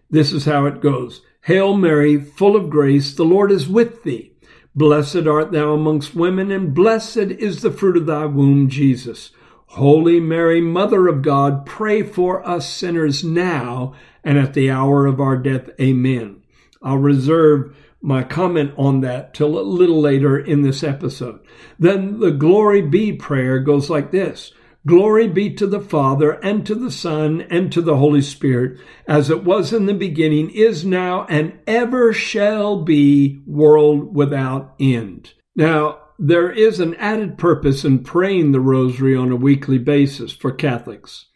This 0.09 0.31
is 0.31 0.45
how 0.45 0.65
it 0.65 0.81
goes. 0.81 1.21
Hail 1.41 1.75
Mary, 1.75 2.19
full 2.19 2.55
of 2.55 2.69
grace, 2.69 3.13
the 3.13 3.25
Lord 3.25 3.51
is 3.51 3.67
with 3.67 4.03
thee. 4.03 4.32
Blessed 4.75 5.27
art 5.27 5.51
thou 5.51 5.73
amongst 5.73 6.15
women, 6.15 6.51
and 6.51 6.73
blessed 6.73 7.17
is 7.17 7.61
the 7.61 7.71
fruit 7.71 7.95
of 7.95 8.05
thy 8.07 8.25
womb, 8.25 8.69
Jesus. 8.69 9.31
Holy 9.67 10.19
Mary, 10.19 10.61
Mother 10.61 11.07
of 11.07 11.21
God, 11.21 11.65
pray 11.65 12.03
for 12.03 12.47
us 12.47 12.69
sinners 12.69 13.23
now 13.23 13.93
and 14.23 14.37
at 14.37 14.53
the 14.53 14.69
hour 14.69 15.05
of 15.05 15.19
our 15.19 15.37
death. 15.37 15.69
Amen. 15.79 16.41
I'll 16.81 16.97
reserve 16.97 17.75
my 18.01 18.23
comment 18.23 18.73
on 18.77 19.01
that 19.01 19.33
till 19.33 19.57
a 19.57 19.61
little 19.61 20.01
later 20.01 20.37
in 20.37 20.61
this 20.61 20.83
episode. 20.83 21.39
Then 21.79 22.19
the 22.19 22.31
glory 22.31 22.81
be 22.81 23.13
prayer 23.13 23.59
goes 23.59 23.89
like 23.89 24.11
this. 24.11 24.51
Glory 24.85 25.27
be 25.27 25.49
to 25.53 25.65
the 25.65 25.79
Father, 25.79 26.31
and 26.43 26.65
to 26.65 26.75
the 26.75 26.91
Son, 26.91 27.41
and 27.49 27.71
to 27.71 27.81
the 27.81 27.95
Holy 27.95 28.21
Spirit, 28.21 28.77
as 29.07 29.29
it 29.29 29.45
was 29.45 29.71
in 29.71 29.85
the 29.85 29.93
beginning, 29.93 30.49
is 30.49 30.83
now, 30.83 31.25
and 31.29 31.57
ever 31.65 32.11
shall 32.11 32.83
be, 32.83 33.41
world 33.47 34.13
without 34.13 34.75
end. 34.81 35.33
Now, 35.55 35.99
there 36.19 36.51
is 36.51 36.81
an 36.81 36.95
added 36.95 37.37
purpose 37.37 37.85
in 37.85 38.03
praying 38.03 38.51
the 38.51 38.59
rosary 38.59 39.15
on 39.15 39.31
a 39.31 39.37
weekly 39.37 39.77
basis 39.77 40.33
for 40.33 40.51
Catholics. 40.51 41.27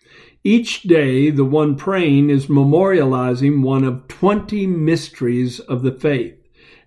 Each 0.44 0.84
day, 0.84 1.30
the 1.30 1.46
one 1.46 1.76
praying 1.76 2.30
is 2.30 2.48
memorializing 2.48 3.62
one 3.62 3.84
of 3.84 4.08
20 4.08 4.68
mysteries 4.68 5.60
of 5.62 5.84
the 5.84 5.92
faith. 5.92 6.36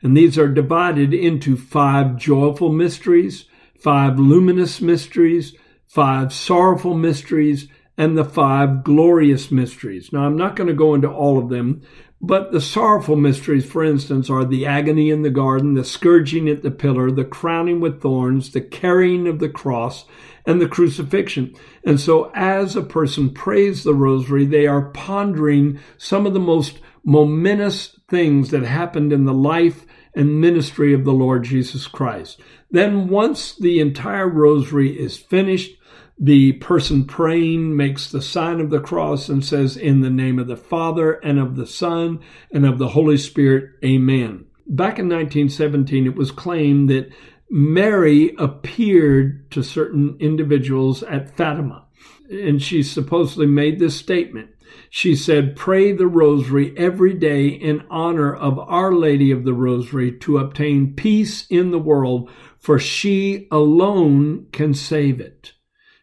And 0.02 0.16
these 0.16 0.38
are 0.38 0.48
divided 0.48 1.12
into 1.12 1.56
five 1.56 2.16
joyful 2.16 2.70
mysteries, 2.70 3.46
five 3.78 4.18
luminous 4.18 4.80
mysteries, 4.80 5.54
five 5.90 6.32
sorrowful 6.32 6.94
mysteries, 6.94 7.66
and 7.98 8.16
the 8.16 8.24
five 8.24 8.84
glorious 8.84 9.50
mysteries. 9.50 10.12
Now, 10.12 10.20
I'm 10.20 10.36
not 10.36 10.54
going 10.54 10.68
to 10.68 10.74
go 10.74 10.94
into 10.94 11.10
all 11.10 11.36
of 11.36 11.48
them, 11.50 11.82
but 12.20 12.52
the 12.52 12.60
sorrowful 12.60 13.16
mysteries, 13.16 13.66
for 13.66 13.82
instance, 13.82 14.30
are 14.30 14.44
the 14.44 14.64
agony 14.66 15.10
in 15.10 15.22
the 15.22 15.30
garden, 15.30 15.74
the 15.74 15.84
scourging 15.84 16.48
at 16.48 16.62
the 16.62 16.70
pillar, 16.70 17.10
the 17.10 17.24
crowning 17.24 17.80
with 17.80 18.00
thorns, 18.00 18.52
the 18.52 18.60
carrying 18.60 19.26
of 19.26 19.40
the 19.40 19.48
cross, 19.48 20.04
and 20.46 20.60
the 20.60 20.68
crucifixion. 20.68 21.54
And 21.84 21.98
so, 21.98 22.30
as 22.34 22.76
a 22.76 22.82
person 22.82 23.34
prays 23.34 23.82
the 23.82 23.94
rosary, 23.94 24.46
they 24.46 24.68
are 24.68 24.90
pondering 24.92 25.80
some 25.98 26.24
of 26.24 26.34
the 26.34 26.40
most 26.40 26.78
momentous 27.04 27.98
things 28.08 28.50
that 28.50 28.62
happened 28.62 29.12
in 29.12 29.24
the 29.24 29.34
life 29.34 29.84
and 30.14 30.40
ministry 30.40 30.94
of 30.94 31.04
the 31.04 31.12
Lord 31.12 31.44
Jesus 31.44 31.86
Christ. 31.86 32.40
Then, 32.70 33.08
once 33.08 33.56
the 33.56 33.80
entire 33.80 34.28
rosary 34.28 34.98
is 34.98 35.18
finished, 35.18 35.76
the 36.22 36.52
person 36.52 37.06
praying 37.06 37.74
makes 37.74 38.10
the 38.10 38.20
sign 38.20 38.60
of 38.60 38.68
the 38.68 38.78
cross 38.78 39.30
and 39.30 39.42
says, 39.42 39.74
In 39.74 40.02
the 40.02 40.10
name 40.10 40.38
of 40.38 40.48
the 40.48 40.56
Father 40.56 41.12
and 41.12 41.38
of 41.38 41.56
the 41.56 41.66
Son 41.66 42.20
and 42.52 42.66
of 42.66 42.76
the 42.76 42.88
Holy 42.88 43.16
Spirit, 43.16 43.70
Amen. 43.82 44.44
Back 44.66 44.98
in 44.98 45.08
1917, 45.08 46.06
it 46.06 46.14
was 46.14 46.30
claimed 46.30 46.90
that 46.90 47.10
Mary 47.48 48.34
appeared 48.36 49.50
to 49.52 49.62
certain 49.62 50.18
individuals 50.20 51.02
at 51.04 51.34
Fatima, 51.34 51.86
and 52.28 52.62
she 52.62 52.82
supposedly 52.82 53.46
made 53.46 53.78
this 53.78 53.96
statement. 53.96 54.50
She 54.90 55.16
said, 55.16 55.56
Pray 55.56 55.90
the 55.92 56.06
rosary 56.06 56.74
every 56.76 57.14
day 57.14 57.48
in 57.48 57.82
honor 57.88 58.34
of 58.34 58.58
Our 58.58 58.92
Lady 58.92 59.30
of 59.30 59.44
the 59.44 59.54
Rosary 59.54 60.12
to 60.18 60.36
obtain 60.36 60.94
peace 60.94 61.46
in 61.48 61.70
the 61.70 61.78
world, 61.78 62.30
for 62.58 62.78
she 62.78 63.48
alone 63.50 64.48
can 64.52 64.74
save 64.74 65.18
it. 65.18 65.54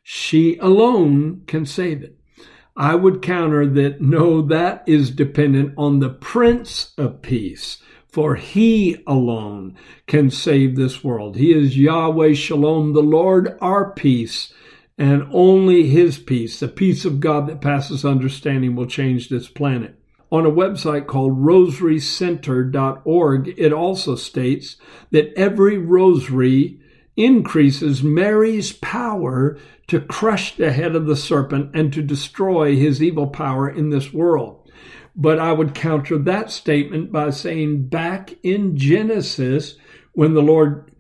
She 0.10 0.56
alone 0.60 1.42
can 1.48 1.66
save 1.66 2.02
it. 2.02 2.16
I 2.78 2.96
would 2.96 3.22
counter 3.22 3.68
that 3.68 4.00
no, 4.00 4.42
that 4.42 4.86
is 4.88 5.12
dependent 5.12 5.74
on 5.78 6.00
the 6.00 6.08
Prince 6.08 6.94
of 6.98 7.22
Peace, 7.22 7.80
for 8.08 8.36
he 8.36 9.04
alone 9.06 9.76
can 10.06 10.30
save 10.30 10.78
this 10.78 11.04
world. 11.04 11.36
He 11.36 11.52
is 11.52 11.78
Yahweh 11.78 12.36
Shalom, 12.36 12.94
the 12.94 13.04
Lord 13.04 13.58
our 13.60 13.92
peace, 13.92 14.54
and 14.98 15.28
only 15.34 15.88
his 15.88 16.18
peace, 16.18 16.62
the 16.62 16.70
peace 16.70 17.04
of 17.04 17.20
God 17.20 17.46
that 17.48 17.60
passes 17.60 18.06
understanding, 18.06 18.78
will 18.78 18.86
change 18.86 19.28
this 19.28 19.50
planet. 19.50 20.00
On 20.32 20.46
a 20.46 20.50
website 20.50 21.08
called 21.08 21.38
rosarycenter.org, 21.38 23.54
it 23.58 23.74
also 23.74 24.16
states 24.16 24.78
that 25.12 25.34
every 25.36 25.78
rosary 25.78 26.80
increases 27.17 28.03
Mary's 28.03 28.71
power 28.71 29.57
to 29.88 30.00
crush 30.00 30.55
the 30.55 30.71
head 30.71 30.95
of 30.95 31.07
the 31.07 31.15
serpent 31.15 31.71
and 31.74 31.91
to 31.91 32.01
destroy 32.01 32.75
his 32.75 33.01
evil 33.01 33.27
power 33.27 33.67
in 33.67 33.89
this 33.89 34.13
world. 34.13 34.69
But 35.15 35.39
I 35.39 35.51
would 35.51 35.74
counter 35.74 36.17
that 36.19 36.51
statement 36.51 37.12
by 37.12 37.31
saying 37.31 37.88
back 37.88 38.36
in 38.43 38.77
Genesis, 38.77 39.75
when 40.13 40.36
the 40.36 40.43
Lord 40.43 40.91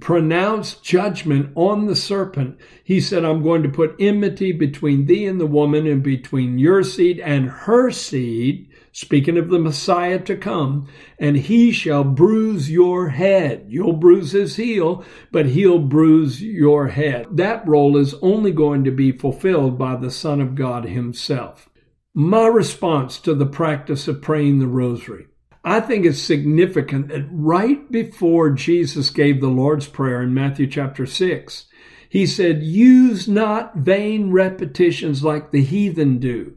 pronounced 0.00 0.84
judgment 0.84 1.52
on 1.54 1.86
the 1.86 1.96
serpent, 1.96 2.58
he 2.84 3.00
said, 3.00 3.24
I'm 3.24 3.42
going 3.42 3.62
to 3.64 3.68
put 3.68 3.96
enmity 3.98 4.52
between 4.52 5.06
thee 5.06 5.26
and 5.26 5.40
the 5.40 5.46
woman 5.46 5.86
and 5.86 6.02
between 6.02 6.58
your 6.58 6.82
seed 6.82 7.20
and 7.20 7.48
her 7.48 7.90
seed 7.90 8.68
speaking 8.96 9.36
of 9.36 9.50
the 9.50 9.58
Messiah 9.58 10.18
to 10.18 10.34
come, 10.34 10.88
and 11.18 11.36
he 11.36 11.70
shall 11.70 12.02
bruise 12.02 12.70
your 12.70 13.10
head. 13.10 13.66
You'll 13.68 13.92
bruise 13.92 14.32
his 14.32 14.56
heel, 14.56 15.04
but 15.30 15.44
he'll 15.44 15.80
bruise 15.80 16.42
your 16.42 16.88
head. 16.88 17.26
That 17.30 17.68
role 17.68 17.98
is 17.98 18.14
only 18.22 18.52
going 18.52 18.84
to 18.84 18.90
be 18.90 19.12
fulfilled 19.12 19.78
by 19.78 19.96
the 19.96 20.10
Son 20.10 20.40
of 20.40 20.54
God 20.54 20.86
himself. 20.86 21.68
My 22.14 22.46
response 22.46 23.18
to 23.18 23.34
the 23.34 23.44
practice 23.44 24.08
of 24.08 24.22
praying 24.22 24.60
the 24.60 24.66
rosary. 24.66 25.26
I 25.62 25.80
think 25.80 26.06
it's 26.06 26.18
significant 26.18 27.08
that 27.08 27.28
right 27.30 27.92
before 27.92 28.48
Jesus 28.48 29.10
gave 29.10 29.42
the 29.42 29.48
Lord's 29.48 29.88
Prayer 29.88 30.22
in 30.22 30.32
Matthew 30.32 30.68
chapter 30.68 31.04
6, 31.04 31.66
he 32.08 32.24
said, 32.24 32.62
Use 32.62 33.28
not 33.28 33.76
vain 33.76 34.30
repetitions 34.30 35.22
like 35.22 35.50
the 35.50 35.62
heathen 35.62 36.18
do 36.18 36.54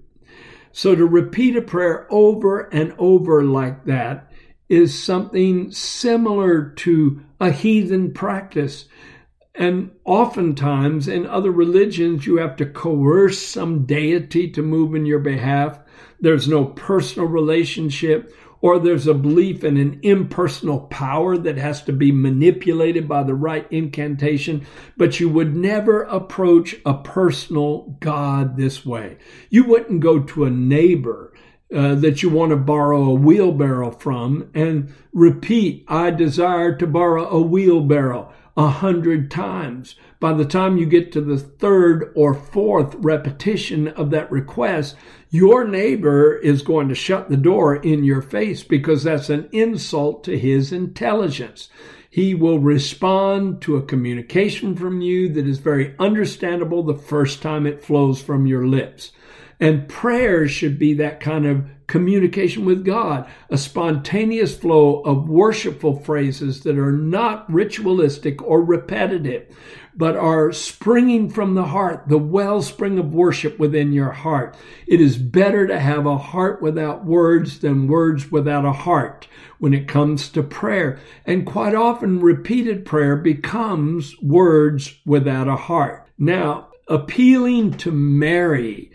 so 0.71 0.95
to 0.95 1.05
repeat 1.05 1.55
a 1.55 1.61
prayer 1.61 2.07
over 2.09 2.61
and 2.73 2.93
over 2.97 3.43
like 3.43 3.85
that 3.85 4.31
is 4.67 5.01
something 5.01 5.71
similar 5.71 6.69
to 6.69 7.21
a 7.39 7.51
heathen 7.51 8.13
practice. 8.13 8.85
And 9.55 9.91
oftentimes 10.05 11.07
in 11.07 11.25
other 11.25 11.51
religions, 11.51 12.25
you 12.25 12.38
have 12.38 12.55
to 12.57 12.65
coerce 12.65 13.39
some 13.39 13.85
deity 13.85 14.49
to 14.51 14.61
move 14.61 14.95
in 14.95 15.05
your 15.05 15.19
behalf. 15.19 15.79
There's 16.19 16.47
no 16.47 16.65
personal 16.65 17.27
relationship 17.27 18.33
or 18.61 18.79
there's 18.79 19.07
a 19.07 19.13
belief 19.13 19.63
in 19.63 19.77
an 19.77 19.99
impersonal 20.03 20.81
power 20.81 21.37
that 21.37 21.57
has 21.57 21.81
to 21.83 21.93
be 21.93 22.11
manipulated 22.11 23.07
by 23.07 23.23
the 23.23 23.35
right 23.35 23.67
incantation, 23.71 24.65
but 24.97 25.19
you 25.19 25.29
would 25.29 25.55
never 25.55 26.03
approach 26.03 26.75
a 26.85 26.93
personal 26.93 27.95
God 27.99 28.57
this 28.57 28.85
way. 28.85 29.17
You 29.49 29.65
wouldn't 29.65 30.01
go 30.01 30.19
to 30.19 30.45
a 30.45 30.49
neighbor 30.49 31.33
uh, 31.73 31.95
that 31.95 32.23
you 32.23 32.29
want 32.29 32.49
to 32.49 32.55
borrow 32.55 33.03
a 33.03 33.13
wheelbarrow 33.13 33.91
from 33.91 34.49
and 34.55 34.91
repeat, 35.13 35.85
I 35.87 36.09
desire 36.09 36.75
to 36.77 36.87
borrow 36.87 37.29
a 37.29 37.41
wheelbarrow 37.41 38.33
a 38.58 38.68
hundred 38.68 39.32
times. 39.32 39.96
By 40.20 40.34
the 40.34 40.46
time 40.46 40.77
you 40.77 40.86
get 40.86 41.12
to 41.13 41.22
the 41.22 41.38
third 41.38 42.12
or 42.15 42.34
fourth 42.34 42.96
repetition 42.96 43.88
of 43.89 44.10
that 44.12 44.32
request, 44.32 44.96
your 45.29 45.65
neighbor 45.68 46.36
is 46.36 46.62
going 46.62 46.89
to 46.89 46.96
shut 46.96 47.29
the 47.29 47.38
door 47.38 47.75
in 47.75 48.03
your 48.03 48.22
face 48.22 48.63
because 48.63 49.03
that's 49.03 49.29
an 49.29 49.48
insult 49.51 50.24
to 50.25 50.38
his 50.38 50.72
intelligence. 50.72 51.70
He 52.10 52.34
will 52.34 52.60
respond 52.60 53.62
to 53.62 53.77
a 53.77 53.84
communication 53.84 54.75
from 54.75 55.00
you 55.00 55.29
that 55.29 55.46
is 55.46 55.60
very 55.60 55.96
understandable 56.00 56.82
the 56.82 56.96
first 56.96 57.41
time 57.41 57.68
it 57.68 57.84
flows 57.84 58.22
from 58.22 58.48
your 58.48 58.65
lips. 58.65 59.12
And 59.59 59.89
prayer 59.89 60.47
should 60.47 60.79
be 60.79 60.93
that 60.95 61.19
kind 61.19 61.45
of 61.45 61.65
communication 61.89 62.63
with 62.65 62.85
God, 62.85 63.27
a 63.49 63.57
spontaneous 63.57 64.55
flow 64.55 65.01
of 65.01 65.27
worshipful 65.27 65.99
phrases 65.99 66.61
that 66.61 66.77
are 66.77 66.93
not 66.93 67.51
ritualistic 67.51 68.41
or 68.41 68.63
repetitive, 68.63 69.47
but 69.95 70.15
are 70.15 70.53
springing 70.53 71.29
from 71.29 71.55
the 71.55 71.65
heart, 71.65 72.07
the 72.07 72.17
wellspring 72.17 72.97
of 72.99 73.13
worship 73.13 73.59
within 73.59 73.91
your 73.91 74.11
heart. 74.11 74.55
It 74.87 75.01
is 75.01 75.17
better 75.17 75.67
to 75.67 75.79
have 75.79 76.05
a 76.05 76.17
heart 76.17 76.61
without 76.61 77.05
words 77.05 77.59
than 77.59 77.87
words 77.87 78.31
without 78.31 78.63
a 78.65 78.71
heart 78.71 79.27
when 79.57 79.73
it 79.73 79.87
comes 79.87 80.29
to 80.29 80.43
prayer. 80.43 80.99
And 81.25 81.45
quite 81.45 81.75
often, 81.75 82.21
repeated 82.21 82.85
prayer 82.85 83.17
becomes 83.17 84.15
words 84.21 84.95
without 85.05 85.49
a 85.49 85.57
heart. 85.57 86.07
Now, 86.17 86.69
appealing 86.87 87.73
to 87.77 87.91
Mary 87.91 88.91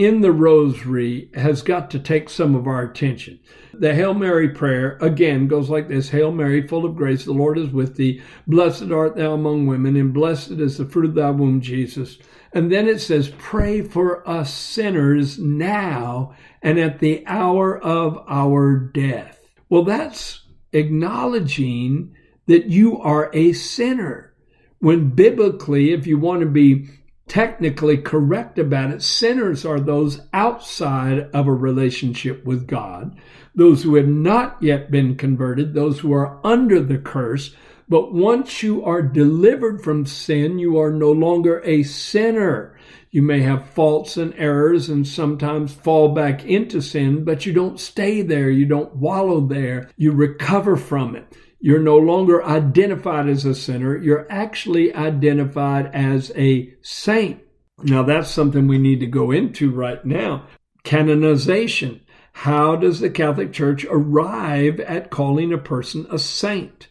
in 0.00 0.22
the 0.22 0.32
rosary 0.32 1.28
has 1.34 1.60
got 1.60 1.90
to 1.90 1.98
take 1.98 2.30
some 2.30 2.54
of 2.54 2.66
our 2.66 2.80
attention. 2.82 3.38
The 3.74 3.94
Hail 3.94 4.14
Mary 4.14 4.48
prayer, 4.48 4.96
again, 5.02 5.46
goes 5.46 5.68
like 5.68 5.88
this 5.88 6.08
Hail 6.08 6.32
Mary, 6.32 6.66
full 6.66 6.86
of 6.86 6.96
grace, 6.96 7.26
the 7.26 7.34
Lord 7.34 7.58
is 7.58 7.68
with 7.68 7.96
thee. 7.96 8.22
Blessed 8.46 8.90
art 8.90 9.16
thou 9.16 9.34
among 9.34 9.66
women, 9.66 9.96
and 9.96 10.14
blessed 10.14 10.52
is 10.52 10.78
the 10.78 10.86
fruit 10.86 11.04
of 11.04 11.14
thy 11.16 11.28
womb, 11.28 11.60
Jesus. 11.60 12.16
And 12.54 12.72
then 12.72 12.88
it 12.88 13.02
says, 13.02 13.30
Pray 13.36 13.82
for 13.82 14.26
us 14.26 14.54
sinners 14.54 15.38
now 15.38 16.34
and 16.62 16.78
at 16.78 17.00
the 17.00 17.22
hour 17.26 17.78
of 17.78 18.24
our 18.26 18.78
death. 18.78 19.38
Well, 19.68 19.84
that's 19.84 20.46
acknowledging 20.72 22.16
that 22.46 22.70
you 22.70 22.98
are 23.02 23.30
a 23.34 23.52
sinner. 23.52 24.32
When 24.78 25.10
biblically, 25.10 25.92
if 25.92 26.06
you 26.06 26.18
want 26.18 26.40
to 26.40 26.46
be 26.46 26.88
technically 27.30 27.96
correct 27.96 28.58
about 28.58 28.90
it, 28.90 29.00
sinners 29.00 29.64
are 29.64 29.78
those 29.78 30.20
outside 30.32 31.30
of 31.32 31.46
a 31.46 31.52
relationship 31.52 32.44
with 32.44 32.66
God, 32.66 33.16
those 33.54 33.84
who 33.84 33.94
have 33.94 34.08
not 34.08 34.60
yet 34.60 34.90
been 34.90 35.14
converted, 35.14 35.72
those 35.72 36.00
who 36.00 36.12
are 36.12 36.40
under 36.44 36.80
the 36.80 36.98
curse. 36.98 37.54
But 37.88 38.12
once 38.12 38.64
you 38.64 38.84
are 38.84 39.00
delivered 39.00 39.80
from 39.80 40.06
sin, 40.06 40.58
you 40.58 40.76
are 40.80 40.90
no 40.90 41.12
longer 41.12 41.62
a 41.64 41.84
sinner. 41.84 42.76
You 43.12 43.22
may 43.22 43.42
have 43.42 43.70
faults 43.70 44.16
and 44.16 44.34
errors 44.36 44.88
and 44.88 45.06
sometimes 45.06 45.72
fall 45.72 46.08
back 46.12 46.44
into 46.44 46.80
sin, 46.80 47.22
but 47.22 47.46
you 47.46 47.52
don't 47.52 47.78
stay 47.78 48.22
there. 48.22 48.50
You 48.50 48.66
don't 48.66 48.96
wallow 48.96 49.40
there. 49.40 49.88
You 49.96 50.10
recover 50.10 50.76
from 50.76 51.14
it. 51.14 51.32
You're 51.60 51.78
no 51.78 51.98
longer 51.98 52.42
identified 52.42 53.28
as 53.28 53.44
a 53.44 53.54
sinner. 53.54 53.96
You're 53.96 54.26
actually 54.30 54.94
identified 54.94 55.90
as 55.94 56.32
a 56.34 56.74
saint. 56.80 57.42
Now, 57.82 58.02
that's 58.02 58.30
something 58.30 58.66
we 58.66 58.78
need 58.78 59.00
to 59.00 59.06
go 59.06 59.30
into 59.30 59.70
right 59.70 60.04
now. 60.04 60.46
Canonization. 60.84 62.00
How 62.32 62.76
does 62.76 63.00
the 63.00 63.10
Catholic 63.10 63.52
Church 63.52 63.84
arrive 63.90 64.80
at 64.80 65.10
calling 65.10 65.52
a 65.52 65.58
person 65.58 66.06
a 66.10 66.18
saint? 66.18 66.88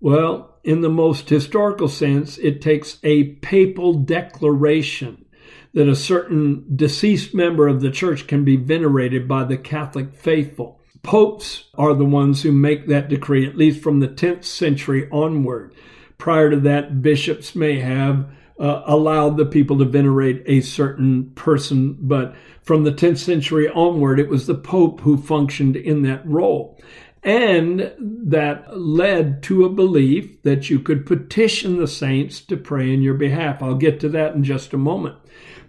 Well, 0.00 0.58
in 0.64 0.80
the 0.80 0.88
most 0.88 1.28
historical 1.28 1.88
sense, 1.88 2.38
it 2.38 2.62
takes 2.62 2.98
a 3.02 3.34
papal 3.34 3.94
declaration 3.94 5.26
that 5.74 5.88
a 5.88 5.96
certain 5.96 6.64
deceased 6.74 7.34
member 7.34 7.68
of 7.68 7.82
the 7.82 7.90
church 7.90 8.26
can 8.26 8.44
be 8.44 8.56
venerated 8.56 9.28
by 9.28 9.44
the 9.44 9.58
Catholic 9.58 10.14
faithful. 10.14 10.80
Popes 11.06 11.66
are 11.74 11.94
the 11.94 12.04
ones 12.04 12.42
who 12.42 12.50
make 12.50 12.88
that 12.88 13.08
decree, 13.08 13.46
at 13.46 13.56
least 13.56 13.80
from 13.80 14.00
the 14.00 14.08
10th 14.08 14.44
century 14.44 15.08
onward. 15.12 15.72
Prior 16.18 16.50
to 16.50 16.56
that, 16.56 17.00
bishops 17.00 17.54
may 17.54 17.78
have 17.78 18.28
uh, 18.58 18.82
allowed 18.86 19.36
the 19.36 19.46
people 19.46 19.78
to 19.78 19.84
venerate 19.84 20.42
a 20.46 20.62
certain 20.62 21.30
person, 21.36 21.96
but 22.00 22.34
from 22.60 22.82
the 22.82 22.90
10th 22.90 23.18
century 23.18 23.68
onward, 23.68 24.18
it 24.18 24.28
was 24.28 24.48
the 24.48 24.56
Pope 24.56 25.00
who 25.02 25.16
functioned 25.16 25.76
in 25.76 26.02
that 26.02 26.26
role. 26.26 26.76
And 27.22 27.92
that 27.98 28.78
led 28.78 29.42
to 29.44 29.64
a 29.64 29.70
belief 29.70 30.42
that 30.42 30.70
you 30.70 30.78
could 30.78 31.06
petition 31.06 31.78
the 31.78 31.88
saints 31.88 32.40
to 32.42 32.56
pray 32.56 32.92
in 32.92 33.02
your 33.02 33.14
behalf. 33.14 33.62
I'll 33.62 33.74
get 33.74 33.98
to 34.00 34.08
that 34.10 34.34
in 34.34 34.44
just 34.44 34.72
a 34.72 34.78
moment. 34.78 35.16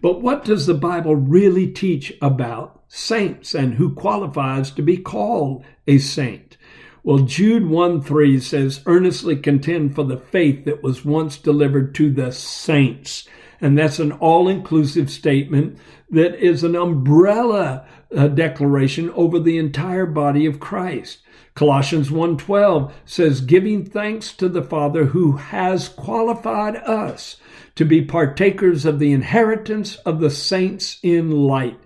But 0.01 0.21
what 0.21 0.45
does 0.45 0.67
the 0.67 0.75
Bible 0.75 1.15
really 1.15 1.67
teach 1.67 2.13
about 2.21 2.77
saints 2.88 3.53
and 3.53 3.75
who 3.75 3.93
qualifies 3.93 4.71
to 4.71 4.81
be 4.81 4.97
called 4.97 5.63
a 5.86 5.97
saint. 5.97 6.57
Well, 7.03 7.19
Jude 7.19 7.67
1 7.67 8.01
3 8.01 8.39
says, 8.39 8.81
earnestly 8.86 9.38
contend 9.38 9.95
for 9.95 10.03
the 10.03 10.17
faith 10.17 10.65
that 10.65 10.83
was 10.83 11.05
once 11.05 11.38
delivered 11.38 11.95
to 11.95 12.12
the 12.12 12.31
saints. 12.31 13.27
And 13.62 13.77
that's 13.77 13.99
an 13.99 14.12
all 14.13 14.47
inclusive 14.47 15.10
statement 15.10 15.79
that 16.10 16.36
is 16.36 16.63
an 16.63 16.75
umbrella 16.75 17.86
uh, 18.15 18.27
declaration 18.27 19.10
over 19.12 19.39
the 19.39 19.57
entire 19.57 20.05
body 20.05 20.45
of 20.45 20.60
Christ. 20.60 21.19
Colossians 21.58 22.12
1:12 22.12 22.91
says 23.04 23.41
giving 23.41 23.84
thanks 23.84 24.32
to 24.32 24.48
the 24.48 24.62
Father 24.62 25.06
who 25.06 25.38
has 25.38 25.89
qualified 25.89 26.76
us 26.76 27.38
to 27.74 27.84
be 27.84 28.00
partakers 28.00 28.86
of 28.86 29.00
the 29.00 29.12
inheritance 29.12 29.96
of 30.06 30.20
the 30.20 30.30
saints 30.30 31.00
in 31.02 31.32
light. 31.32 31.80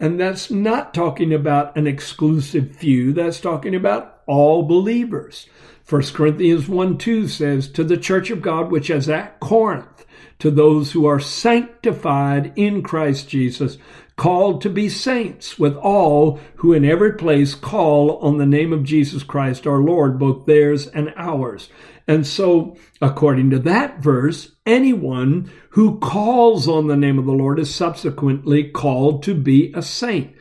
And 0.00 0.18
that's 0.18 0.50
not 0.50 0.92
talking 0.92 1.32
about 1.32 1.76
an 1.76 1.86
exclusive 1.86 2.72
few, 2.72 3.12
that's 3.12 3.38
talking 3.38 3.76
about 3.76 4.22
all 4.26 4.64
believers. 4.64 5.48
1 5.88 6.02
Corinthians 6.14 6.68
1 6.68 6.98
2 6.98 7.28
says, 7.28 7.68
To 7.68 7.84
the 7.84 7.96
church 7.96 8.28
of 8.32 8.42
God 8.42 8.72
which 8.72 8.90
is 8.90 9.08
at 9.08 9.38
Corinth, 9.38 10.04
to 10.40 10.50
those 10.50 10.90
who 10.90 11.06
are 11.06 11.20
sanctified 11.20 12.52
in 12.56 12.82
Christ 12.82 13.28
Jesus, 13.28 13.78
called 14.22 14.60
to 14.60 14.70
be 14.70 14.88
saints, 14.88 15.58
with 15.58 15.74
all 15.78 16.38
who 16.58 16.72
in 16.72 16.84
every 16.84 17.12
place 17.12 17.56
call 17.56 18.18
on 18.18 18.38
the 18.38 18.46
name 18.46 18.72
of 18.72 18.84
Jesus 18.84 19.24
Christ 19.24 19.66
our 19.66 19.80
Lord, 19.80 20.16
both 20.16 20.46
theirs 20.46 20.86
and 20.86 21.12
ours. 21.16 21.68
And 22.06 22.24
so, 22.24 22.76
according 23.00 23.50
to 23.50 23.58
that 23.58 23.98
verse, 23.98 24.52
anyone 24.64 25.50
who 25.70 25.98
calls 25.98 26.68
on 26.68 26.86
the 26.86 26.96
name 26.96 27.18
of 27.18 27.24
the 27.24 27.32
Lord 27.32 27.58
is 27.58 27.74
subsequently 27.74 28.70
called 28.70 29.24
to 29.24 29.34
be 29.34 29.72
a 29.74 29.82
saint. 29.82 30.32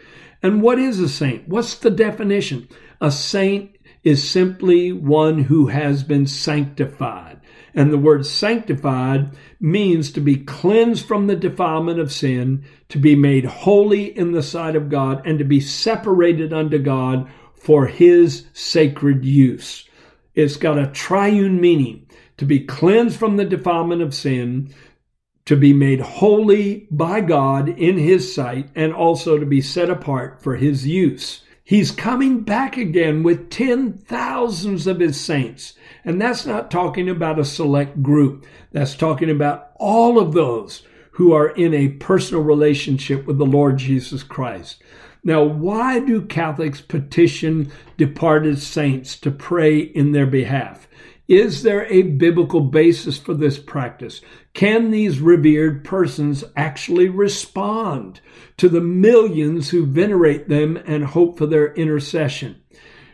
And 0.43 0.61
what 0.61 0.77
is 0.77 0.99
a 0.99 1.09
saint? 1.09 1.47
What's 1.47 1.73
the 1.73 1.89
definition? 1.89 2.67
A 3.01 3.09
saint 3.09 3.77
is 4.03 4.29
simply 4.29 4.91
one 4.91 5.45
who 5.45 5.69
has 5.69 6.03
been 6.03 6.27
sanctified. 6.27 7.40
And 7.73 7.91
the 7.91 7.97
word 7.97 8.25
sanctified 8.25 9.31
means 9.59 10.11
to 10.11 10.21
be 10.21 10.37
cleansed 10.37 11.05
from 11.05 11.27
the 11.27 11.35
defilement 11.35 11.99
of 11.99 12.11
sin, 12.11 12.65
to 12.89 12.97
be 12.97 13.15
made 13.15 13.45
holy 13.45 14.17
in 14.17 14.31
the 14.31 14.43
sight 14.43 14.75
of 14.75 14.89
God, 14.89 15.25
and 15.25 15.39
to 15.39 15.45
be 15.45 15.59
separated 15.59 16.51
unto 16.51 16.77
God 16.77 17.29
for 17.53 17.85
his 17.85 18.47
sacred 18.53 19.23
use. 19.23 19.87
It's 20.33 20.57
got 20.57 20.77
a 20.77 20.87
triune 20.87 21.59
meaning 21.61 22.07
to 22.37 22.45
be 22.45 22.59
cleansed 22.59 23.19
from 23.19 23.37
the 23.37 23.45
defilement 23.45 24.01
of 24.01 24.15
sin, 24.15 24.73
to 25.45 25.55
be 25.55 25.73
made 25.73 25.99
holy 25.99 26.87
by 26.89 27.21
God 27.21 27.69
in 27.69 27.97
His 27.97 28.33
sight, 28.33 28.69
and 28.75 28.93
also 28.93 29.37
to 29.37 29.45
be 29.45 29.61
set 29.61 29.89
apart 29.89 30.41
for 30.41 30.55
His 30.55 30.87
use. 30.87 31.43
He's 31.71 31.91
coming 31.91 32.41
back 32.41 32.75
again 32.75 33.23
with 33.23 33.49
ten 33.49 33.93
thousands 33.93 34.87
of 34.87 34.99
His 34.99 35.17
saints. 35.17 35.71
And 36.03 36.21
that's 36.21 36.45
not 36.45 36.69
talking 36.69 37.07
about 37.07 37.39
a 37.39 37.45
select 37.45 38.03
group. 38.03 38.45
That's 38.73 38.93
talking 38.93 39.29
about 39.29 39.71
all 39.77 40.19
of 40.19 40.33
those 40.33 40.85
who 41.11 41.31
are 41.31 41.47
in 41.47 41.73
a 41.73 41.87
personal 41.87 42.43
relationship 42.43 43.25
with 43.25 43.37
the 43.37 43.45
Lord 43.45 43.77
Jesus 43.77 44.21
Christ. 44.21 44.83
Now, 45.23 45.43
why 45.43 46.01
do 46.01 46.23
Catholics 46.23 46.81
petition 46.81 47.71
departed 47.95 48.59
saints 48.59 49.17
to 49.19 49.31
pray 49.31 49.79
in 49.79 50.11
their 50.11 50.27
behalf? 50.27 50.89
Is 51.27 51.63
there 51.63 51.85
a 51.85 52.01
biblical 52.01 52.61
basis 52.61 53.17
for 53.17 53.33
this 53.33 53.57
practice? 53.57 54.21
Can 54.53 54.91
these 54.91 55.19
revered 55.19 55.83
persons 55.85 56.43
actually 56.55 57.07
respond 57.07 58.19
to 58.57 58.67
the 58.67 58.81
millions 58.81 59.69
who 59.69 59.85
venerate 59.85 60.49
them 60.49 60.77
and 60.85 61.05
hope 61.05 61.37
for 61.37 61.45
their 61.45 61.73
intercession? 61.73 62.61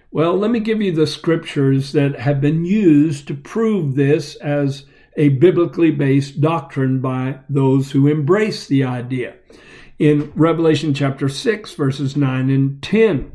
Well, 0.10 0.38
let 0.38 0.52
me 0.52 0.60
give 0.60 0.82
you 0.82 0.92
the 0.94 1.06
scriptures 1.06 1.92
that 1.92 2.20
have 2.20 2.42
been 2.42 2.66
used 2.66 3.28
to 3.28 3.36
prove 3.36 3.96
this 3.96 4.36
as 4.38 4.86
a 5.18 5.30
biblically 5.30 5.92
based 5.92 6.40
doctrine 6.40 7.02
by 7.02 7.40
those 7.50 7.92
who 7.92 8.08
embrace 8.08 8.68
the 8.68 8.84
idea. 8.84 9.36
In 10.00 10.32
Revelation 10.36 10.94
chapter 10.94 11.28
6, 11.28 11.74
verses 11.74 12.16
9 12.16 12.50
and 12.50 12.82
10, 12.82 13.32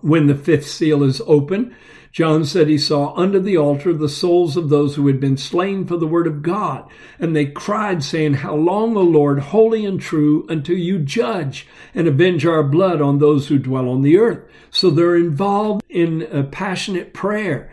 when 0.00 0.28
the 0.28 0.34
fifth 0.34 0.66
seal 0.66 1.02
is 1.02 1.20
open, 1.26 1.74
John 2.12 2.44
said 2.44 2.68
he 2.68 2.76
saw 2.76 3.14
under 3.14 3.40
the 3.40 3.56
altar 3.56 3.94
the 3.94 4.08
souls 4.08 4.54
of 4.58 4.68
those 4.68 4.96
who 4.96 5.06
had 5.06 5.18
been 5.18 5.38
slain 5.38 5.86
for 5.86 5.96
the 5.96 6.06
word 6.06 6.26
of 6.26 6.42
God. 6.42 6.86
And 7.18 7.34
they 7.34 7.46
cried, 7.46 8.04
saying, 8.04 8.34
How 8.34 8.54
long, 8.54 8.94
O 8.98 9.00
Lord, 9.00 9.38
holy 9.38 9.86
and 9.86 9.98
true, 9.98 10.44
until 10.50 10.76
you 10.76 10.98
judge 10.98 11.66
and 11.94 12.06
avenge 12.06 12.44
our 12.44 12.62
blood 12.62 13.00
on 13.00 13.18
those 13.18 13.48
who 13.48 13.58
dwell 13.58 13.88
on 13.88 14.02
the 14.02 14.18
earth? 14.18 14.46
So 14.70 14.90
they're 14.90 15.16
involved 15.16 15.82
in 15.88 16.28
a 16.30 16.42
passionate 16.42 17.14
prayer. 17.14 17.72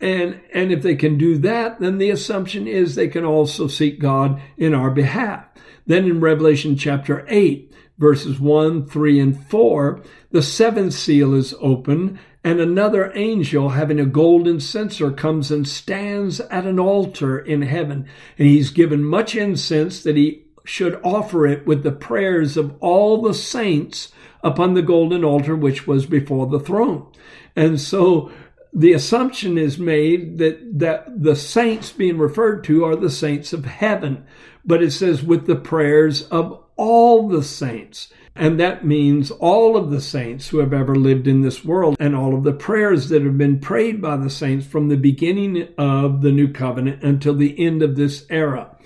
And, 0.00 0.40
and 0.52 0.70
if 0.70 0.82
they 0.82 0.94
can 0.94 1.16
do 1.16 1.38
that, 1.38 1.80
then 1.80 1.96
the 1.96 2.10
assumption 2.10 2.68
is 2.68 2.94
they 2.94 3.08
can 3.08 3.24
also 3.24 3.68
seek 3.68 3.98
God 4.00 4.40
in 4.58 4.74
our 4.74 4.90
behalf. 4.90 5.46
Then 5.86 6.04
in 6.04 6.20
Revelation 6.20 6.76
chapter 6.76 7.24
8, 7.28 7.72
verses 7.96 8.38
1, 8.38 8.86
3, 8.86 9.20
and 9.20 9.46
4, 9.46 10.02
the 10.30 10.42
seventh 10.42 10.92
seal 10.92 11.34
is 11.34 11.54
open, 11.60 12.18
and 12.44 12.60
another 12.60 13.12
angel 13.14 13.70
having 13.70 13.98
a 13.98 14.06
golden 14.06 14.60
censer 14.60 15.10
comes 15.10 15.50
and 15.50 15.66
stands 15.66 16.40
at 16.40 16.66
an 16.66 16.78
altar 16.78 17.38
in 17.38 17.62
heaven. 17.62 18.06
And 18.38 18.46
he's 18.46 18.70
given 18.70 19.02
much 19.02 19.34
incense 19.34 20.02
that 20.04 20.16
he 20.16 20.44
should 20.64 21.00
offer 21.02 21.46
it 21.46 21.66
with 21.66 21.82
the 21.82 21.92
prayers 21.92 22.56
of 22.56 22.76
all 22.80 23.20
the 23.20 23.34
saints 23.34 24.12
upon 24.42 24.74
the 24.74 24.82
golden 24.82 25.24
altar 25.24 25.56
which 25.56 25.86
was 25.86 26.06
before 26.06 26.46
the 26.46 26.60
throne. 26.60 27.10
And 27.56 27.80
so 27.80 28.30
the 28.72 28.92
assumption 28.92 29.58
is 29.58 29.78
made 29.78 30.38
that, 30.38 30.78
that 30.78 31.22
the 31.22 31.34
saints 31.34 31.90
being 31.90 32.18
referred 32.18 32.62
to 32.64 32.84
are 32.84 32.96
the 32.96 33.10
saints 33.10 33.52
of 33.52 33.64
heaven. 33.64 34.24
But 34.64 34.82
it 34.82 34.92
says 34.92 35.22
with 35.22 35.46
the 35.46 35.56
prayers 35.56 36.22
of 36.28 36.62
all 36.76 37.28
the 37.28 37.42
saints. 37.42 38.12
And 38.38 38.60
that 38.60 38.86
means 38.86 39.32
all 39.32 39.76
of 39.76 39.90
the 39.90 40.00
saints 40.00 40.48
who 40.48 40.58
have 40.58 40.72
ever 40.72 40.94
lived 40.94 41.26
in 41.26 41.42
this 41.42 41.64
world 41.64 41.96
and 41.98 42.14
all 42.14 42.36
of 42.36 42.44
the 42.44 42.52
prayers 42.52 43.08
that 43.08 43.24
have 43.24 43.36
been 43.36 43.58
prayed 43.58 44.00
by 44.00 44.16
the 44.16 44.30
saints 44.30 44.64
from 44.64 44.86
the 44.86 44.96
beginning 44.96 45.66
of 45.76 46.22
the 46.22 46.30
new 46.30 46.46
covenant 46.52 47.02
until 47.02 47.34
the 47.34 47.58
end 47.58 47.82
of 47.82 47.96
this 47.96 48.24
era. 48.30 48.76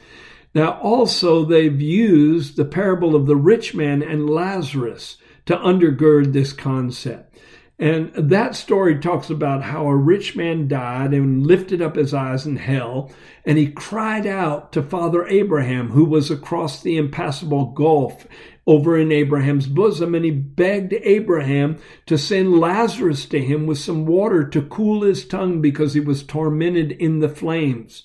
Now, 0.55 0.81
also, 0.81 1.45
they've 1.45 1.81
used 1.81 2.57
the 2.57 2.65
parable 2.65 3.15
of 3.15 3.27
the 3.27 3.37
rich 3.37 3.75
man 3.75 4.03
and 4.03 4.31
Lazarus 4.31 5.19
to 5.45 5.57
undergird 5.57 6.33
this 6.33 6.55
concept. 6.55 7.37
And 7.79 8.12
that 8.15 8.55
story 8.55 8.99
talks 9.01 9.29
about 9.29 9.65
how 9.65 9.87
a 9.87 9.97
rich 9.97 10.37
man 10.37 10.69
died 10.69 11.12
and 11.12 11.47
lifted 11.47 11.83
up 11.83 11.97
his 11.97 12.15
eyes 12.15 12.47
in 12.47 12.57
hell, 12.57 13.11
and 13.45 13.59
he 13.59 13.67
cried 13.67 14.27
out 14.27 14.73
to 14.73 14.83
Father 14.83 15.27
Abraham, 15.27 15.91
who 15.91 16.05
was 16.05 16.31
across 16.31 16.81
the 16.81 16.97
impassable 16.97 17.67
gulf 17.73 18.27
over 18.66 18.96
in 18.96 19.11
Abraham's 19.11 19.66
bosom, 19.66 20.14
and 20.14 20.25
he 20.25 20.31
begged 20.31 20.94
Abraham 21.03 21.79
to 22.07 22.16
send 22.16 22.59
Lazarus 22.59 23.27
to 23.27 23.40
him 23.40 23.66
with 23.66 23.79
some 23.79 24.07
water 24.07 24.44
to 24.44 24.62
cool 24.62 25.03
his 25.03 25.25
tongue 25.27 25.61
because 25.61 25.94
he 25.94 26.01
was 26.01 26.22
tormented 26.22 26.92
in 26.92 27.18
the 27.18 27.29
flames. 27.29 28.05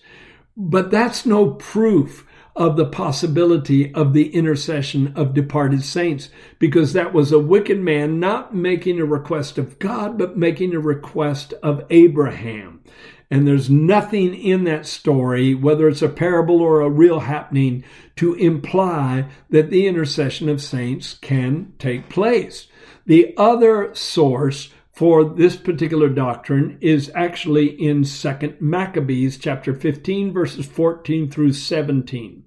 But 0.55 0.89
that's 0.89 1.25
no 1.25 1.51
proof 1.51 2.25
of 2.55 2.75
the 2.75 2.87
possibility 2.87 3.93
of 3.93 4.13
the 4.13 4.33
intercession 4.33 5.13
of 5.15 5.35
departed 5.35 5.83
saints, 5.83 6.29
because 6.57 6.93
that 6.93 7.13
was 7.13 7.31
a 7.31 7.37
wicked 7.37 7.79
man 7.79 8.19
not 8.19 8.55
making 8.55 8.99
a 8.99 9.05
request 9.05 9.59
of 9.59 9.77
God, 9.77 10.17
but 10.17 10.37
making 10.37 10.73
a 10.73 10.79
request 10.79 11.53
of 11.61 11.85
Abraham. 11.91 12.81
And 13.29 13.47
there's 13.47 13.69
nothing 13.69 14.33
in 14.33 14.63
that 14.63 14.85
story, 14.85 15.53
whether 15.53 15.87
it's 15.89 16.01
a 16.01 16.09
parable 16.09 16.61
or 16.61 16.81
a 16.81 16.89
real 16.89 17.21
happening, 17.21 17.83
to 18.15 18.33
imply 18.35 19.27
that 19.49 19.69
the 19.69 19.85
intercession 19.85 20.47
of 20.47 20.61
saints 20.61 21.15
can 21.15 21.73
take 21.77 22.09
place. 22.09 22.67
The 23.05 23.33
other 23.37 23.93
source 23.93 24.69
for 24.93 25.23
this 25.23 25.55
particular 25.55 26.09
doctrine 26.09 26.77
is 26.81 27.11
actually 27.13 27.67
in 27.67 28.01
2nd 28.01 28.59
Maccabees 28.59 29.37
chapter 29.37 29.73
15 29.73 30.33
verses 30.33 30.65
14 30.65 31.29
through 31.29 31.53
17 31.53 32.43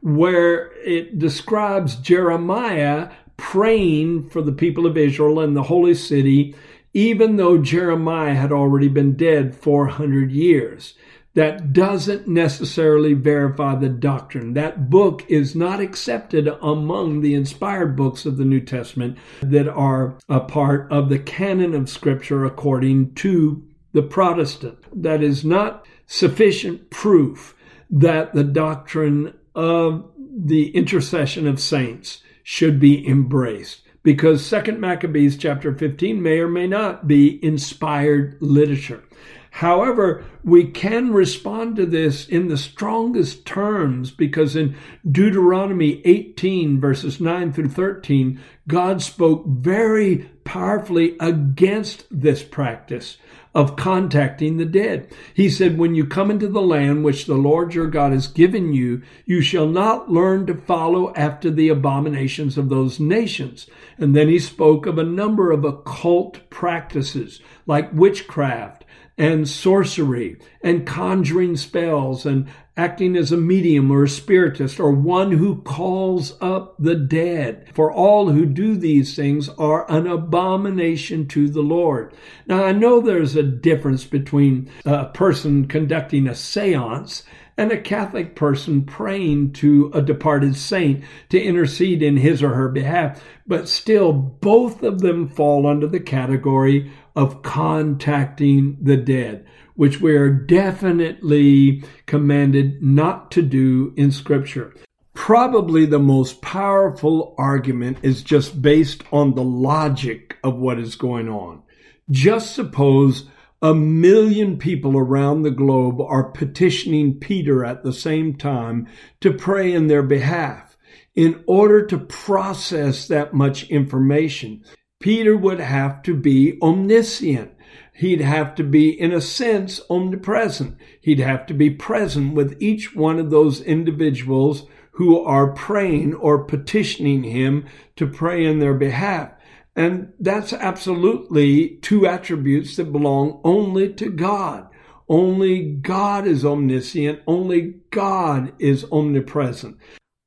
where 0.00 0.70
it 0.84 1.18
describes 1.18 1.96
Jeremiah 1.96 3.10
praying 3.36 4.28
for 4.30 4.42
the 4.42 4.52
people 4.52 4.86
of 4.86 4.96
Israel 4.96 5.40
and 5.40 5.56
the 5.56 5.62
holy 5.64 5.94
city 5.94 6.54
even 6.92 7.36
though 7.36 7.58
Jeremiah 7.58 8.34
had 8.34 8.52
already 8.52 8.88
been 8.88 9.14
dead 9.14 9.54
400 9.54 10.30
years. 10.30 10.94
That 11.34 11.72
doesn't 11.72 12.26
necessarily 12.26 13.14
verify 13.14 13.76
the 13.76 13.88
doctrine. 13.88 14.54
That 14.54 14.90
book 14.90 15.24
is 15.28 15.54
not 15.54 15.80
accepted 15.80 16.48
among 16.60 17.20
the 17.20 17.34
inspired 17.34 17.94
books 17.94 18.26
of 18.26 18.38
the 18.38 18.44
New 18.44 18.60
Testament 18.60 19.18
that 19.40 19.68
are 19.68 20.18
a 20.28 20.40
part 20.40 20.90
of 20.90 21.08
the 21.08 21.18
canon 21.18 21.74
of 21.74 21.88
Scripture 21.88 22.44
according 22.44 23.14
to 23.16 23.62
the 23.92 24.02
Protestant. 24.02 24.78
That 24.92 25.22
is 25.22 25.44
not 25.44 25.86
sufficient 26.06 26.90
proof 26.90 27.54
that 27.90 28.34
the 28.34 28.44
doctrine 28.44 29.34
of 29.54 30.10
the 30.16 30.70
intercession 30.70 31.46
of 31.46 31.60
saints 31.60 32.22
should 32.42 32.80
be 32.80 33.06
embraced 33.06 33.82
because 34.02 34.44
second 34.44 34.80
maccabees 34.80 35.36
chapter 35.36 35.74
15 35.74 36.22
may 36.22 36.38
or 36.38 36.48
may 36.48 36.66
not 36.66 37.06
be 37.06 37.42
inspired 37.44 38.36
literature. 38.40 39.02
However 39.50 40.24
we 40.44 40.64
can 40.64 41.12
respond 41.12 41.76
to 41.76 41.86
this 41.86 42.26
in 42.26 42.48
the 42.48 42.56
strongest 42.56 43.44
terms 43.44 44.10
because 44.10 44.56
in 44.56 44.76
deuteronomy 45.10 46.00
18 46.04 46.80
verses 46.80 47.20
9 47.20 47.52
through 47.52 47.68
13 47.68 48.40
god 48.66 49.02
spoke 49.02 49.44
very 49.46 50.30
powerfully 50.44 51.16
against 51.20 52.06
this 52.10 52.42
practice 52.42 53.18
of 53.58 53.74
contacting 53.74 54.56
the 54.56 54.64
dead. 54.64 55.08
He 55.34 55.50
said, 55.50 55.78
When 55.78 55.96
you 55.96 56.06
come 56.06 56.30
into 56.30 56.46
the 56.46 56.62
land 56.62 57.02
which 57.02 57.26
the 57.26 57.34
Lord 57.34 57.74
your 57.74 57.88
God 57.88 58.12
has 58.12 58.28
given 58.28 58.72
you, 58.72 59.02
you 59.26 59.40
shall 59.40 59.66
not 59.66 60.08
learn 60.08 60.46
to 60.46 60.54
follow 60.54 61.12
after 61.16 61.50
the 61.50 61.68
abominations 61.68 62.56
of 62.56 62.68
those 62.68 63.00
nations. 63.00 63.66
And 63.96 64.14
then 64.14 64.28
he 64.28 64.38
spoke 64.38 64.86
of 64.86 64.96
a 64.96 65.02
number 65.02 65.50
of 65.50 65.64
occult 65.64 66.48
practices 66.50 67.40
like 67.66 67.92
witchcraft 67.92 68.84
and 69.18 69.48
sorcery 69.48 70.38
and 70.62 70.86
conjuring 70.86 71.56
spells 71.56 72.24
and 72.24 72.48
acting 72.76 73.16
as 73.16 73.32
a 73.32 73.36
medium 73.36 73.90
or 73.90 74.04
a 74.04 74.08
spiritist 74.08 74.78
or 74.78 74.92
one 74.92 75.32
who 75.32 75.60
calls 75.62 76.38
up 76.40 76.76
the 76.78 76.94
dead. 76.94 77.66
For 77.74 77.92
all 77.92 78.30
who 78.30 78.46
do 78.46 78.76
these 78.76 79.16
things 79.16 79.48
are 79.50 79.90
an 79.90 80.06
abomination 80.06 81.26
to 81.28 81.48
the 81.48 81.60
Lord. 81.60 82.14
Now, 82.46 82.64
I 82.64 82.70
know 82.70 83.00
there's 83.00 83.34
a 83.34 83.42
difference 83.42 84.04
between 84.04 84.70
a 84.84 85.06
person 85.06 85.66
conducting 85.66 86.28
a 86.28 86.36
seance 86.36 87.24
and 87.56 87.72
a 87.72 87.80
Catholic 87.80 88.36
person 88.36 88.84
praying 88.84 89.52
to 89.52 89.90
a 89.92 90.00
departed 90.00 90.54
saint 90.54 91.02
to 91.30 91.42
intercede 91.42 92.00
in 92.04 92.16
his 92.16 92.40
or 92.40 92.54
her 92.54 92.68
behalf, 92.68 93.20
but 93.48 93.68
still 93.68 94.12
both 94.12 94.84
of 94.84 95.00
them 95.00 95.28
fall 95.28 95.66
under 95.66 95.88
the 95.88 95.98
category 95.98 96.92
of 97.18 97.42
contacting 97.42 98.78
the 98.80 98.96
dead 98.96 99.44
which 99.78 100.00
we 100.00 100.16
are 100.16 100.28
definitely 100.28 101.84
commanded 102.06 102.82
not 102.82 103.30
to 103.30 103.40
do 103.40 103.94
in 103.96 104.10
Scripture. 104.10 104.74
Probably 105.14 105.86
the 105.86 106.00
most 106.00 106.42
powerful 106.42 107.36
argument 107.38 107.98
is 108.02 108.24
just 108.24 108.60
based 108.60 109.04
on 109.12 109.36
the 109.36 109.44
logic 109.44 110.36
of 110.42 110.56
what 110.56 110.80
is 110.80 110.96
going 110.96 111.28
on. 111.28 111.62
Just 112.10 112.56
suppose 112.56 113.28
a 113.62 113.72
million 113.72 114.58
people 114.58 114.98
around 114.98 115.42
the 115.42 115.52
globe 115.52 116.00
are 116.00 116.32
petitioning 116.32 117.14
Peter 117.14 117.64
at 117.64 117.84
the 117.84 117.92
same 117.92 118.34
time 118.34 118.88
to 119.20 119.32
pray 119.32 119.72
in 119.72 119.86
their 119.86 120.02
behalf. 120.02 120.76
In 121.14 121.44
order 121.46 121.86
to 121.86 121.98
process 121.98 123.06
that 123.06 123.32
much 123.32 123.70
information, 123.70 124.64
Peter 125.00 125.36
would 125.36 125.60
have 125.60 126.02
to 126.02 126.14
be 126.14 126.58
omniscient 126.60 127.52
he'd 127.98 128.20
have 128.20 128.54
to 128.54 128.62
be, 128.62 128.88
in 128.88 129.12
a 129.12 129.20
sense, 129.20 129.80
omnipresent. 129.90 130.76
He'd 131.00 131.18
have 131.18 131.46
to 131.46 131.54
be 131.54 131.68
present 131.68 132.32
with 132.32 132.56
each 132.60 132.94
one 132.94 133.18
of 133.18 133.30
those 133.30 133.60
individuals 133.60 134.66
who 134.92 135.20
are 135.20 135.52
praying 135.52 136.14
or 136.14 136.44
petitioning 136.44 137.24
him 137.24 137.66
to 137.96 138.06
pray 138.06 138.44
in 138.44 138.60
their 138.60 138.74
behalf. 138.74 139.32
And 139.74 140.12
that's 140.20 140.52
absolutely 140.52 141.78
two 141.82 142.06
attributes 142.06 142.76
that 142.76 142.92
belong 142.92 143.40
only 143.42 143.92
to 143.94 144.10
God. 144.10 144.68
Only 145.08 145.64
God 145.64 146.24
is 146.26 146.44
omniscient. 146.44 147.20
Only 147.26 147.80
God 147.90 148.52
is 148.60 148.84
omnipresent. 148.92 149.76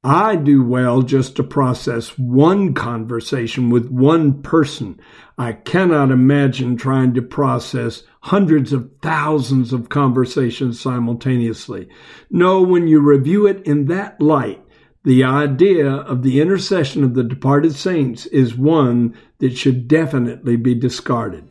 I 0.03 0.35
do 0.35 0.63
well 0.63 1.03
just 1.03 1.35
to 1.35 1.43
process 1.43 2.17
one 2.17 2.73
conversation 2.73 3.69
with 3.69 3.91
one 3.91 4.41
person. 4.41 4.99
I 5.37 5.53
cannot 5.53 6.09
imagine 6.09 6.75
trying 6.75 7.13
to 7.13 7.21
process 7.21 8.01
hundreds 8.21 8.73
of 8.73 8.89
thousands 9.03 9.73
of 9.73 9.89
conversations 9.89 10.79
simultaneously. 10.79 11.87
No, 12.31 12.63
when 12.63 12.87
you 12.87 12.99
review 12.99 13.45
it 13.45 13.63
in 13.67 13.85
that 13.85 14.19
light, 14.19 14.63
the 15.03 15.23
idea 15.23 15.91
of 15.91 16.23
the 16.23 16.41
intercession 16.41 17.03
of 17.03 17.13
the 17.13 17.23
departed 17.23 17.75
saints 17.75 18.25
is 18.27 18.55
one 18.55 19.15
that 19.37 19.55
should 19.55 19.87
definitely 19.87 20.55
be 20.55 20.73
discarded. 20.73 21.50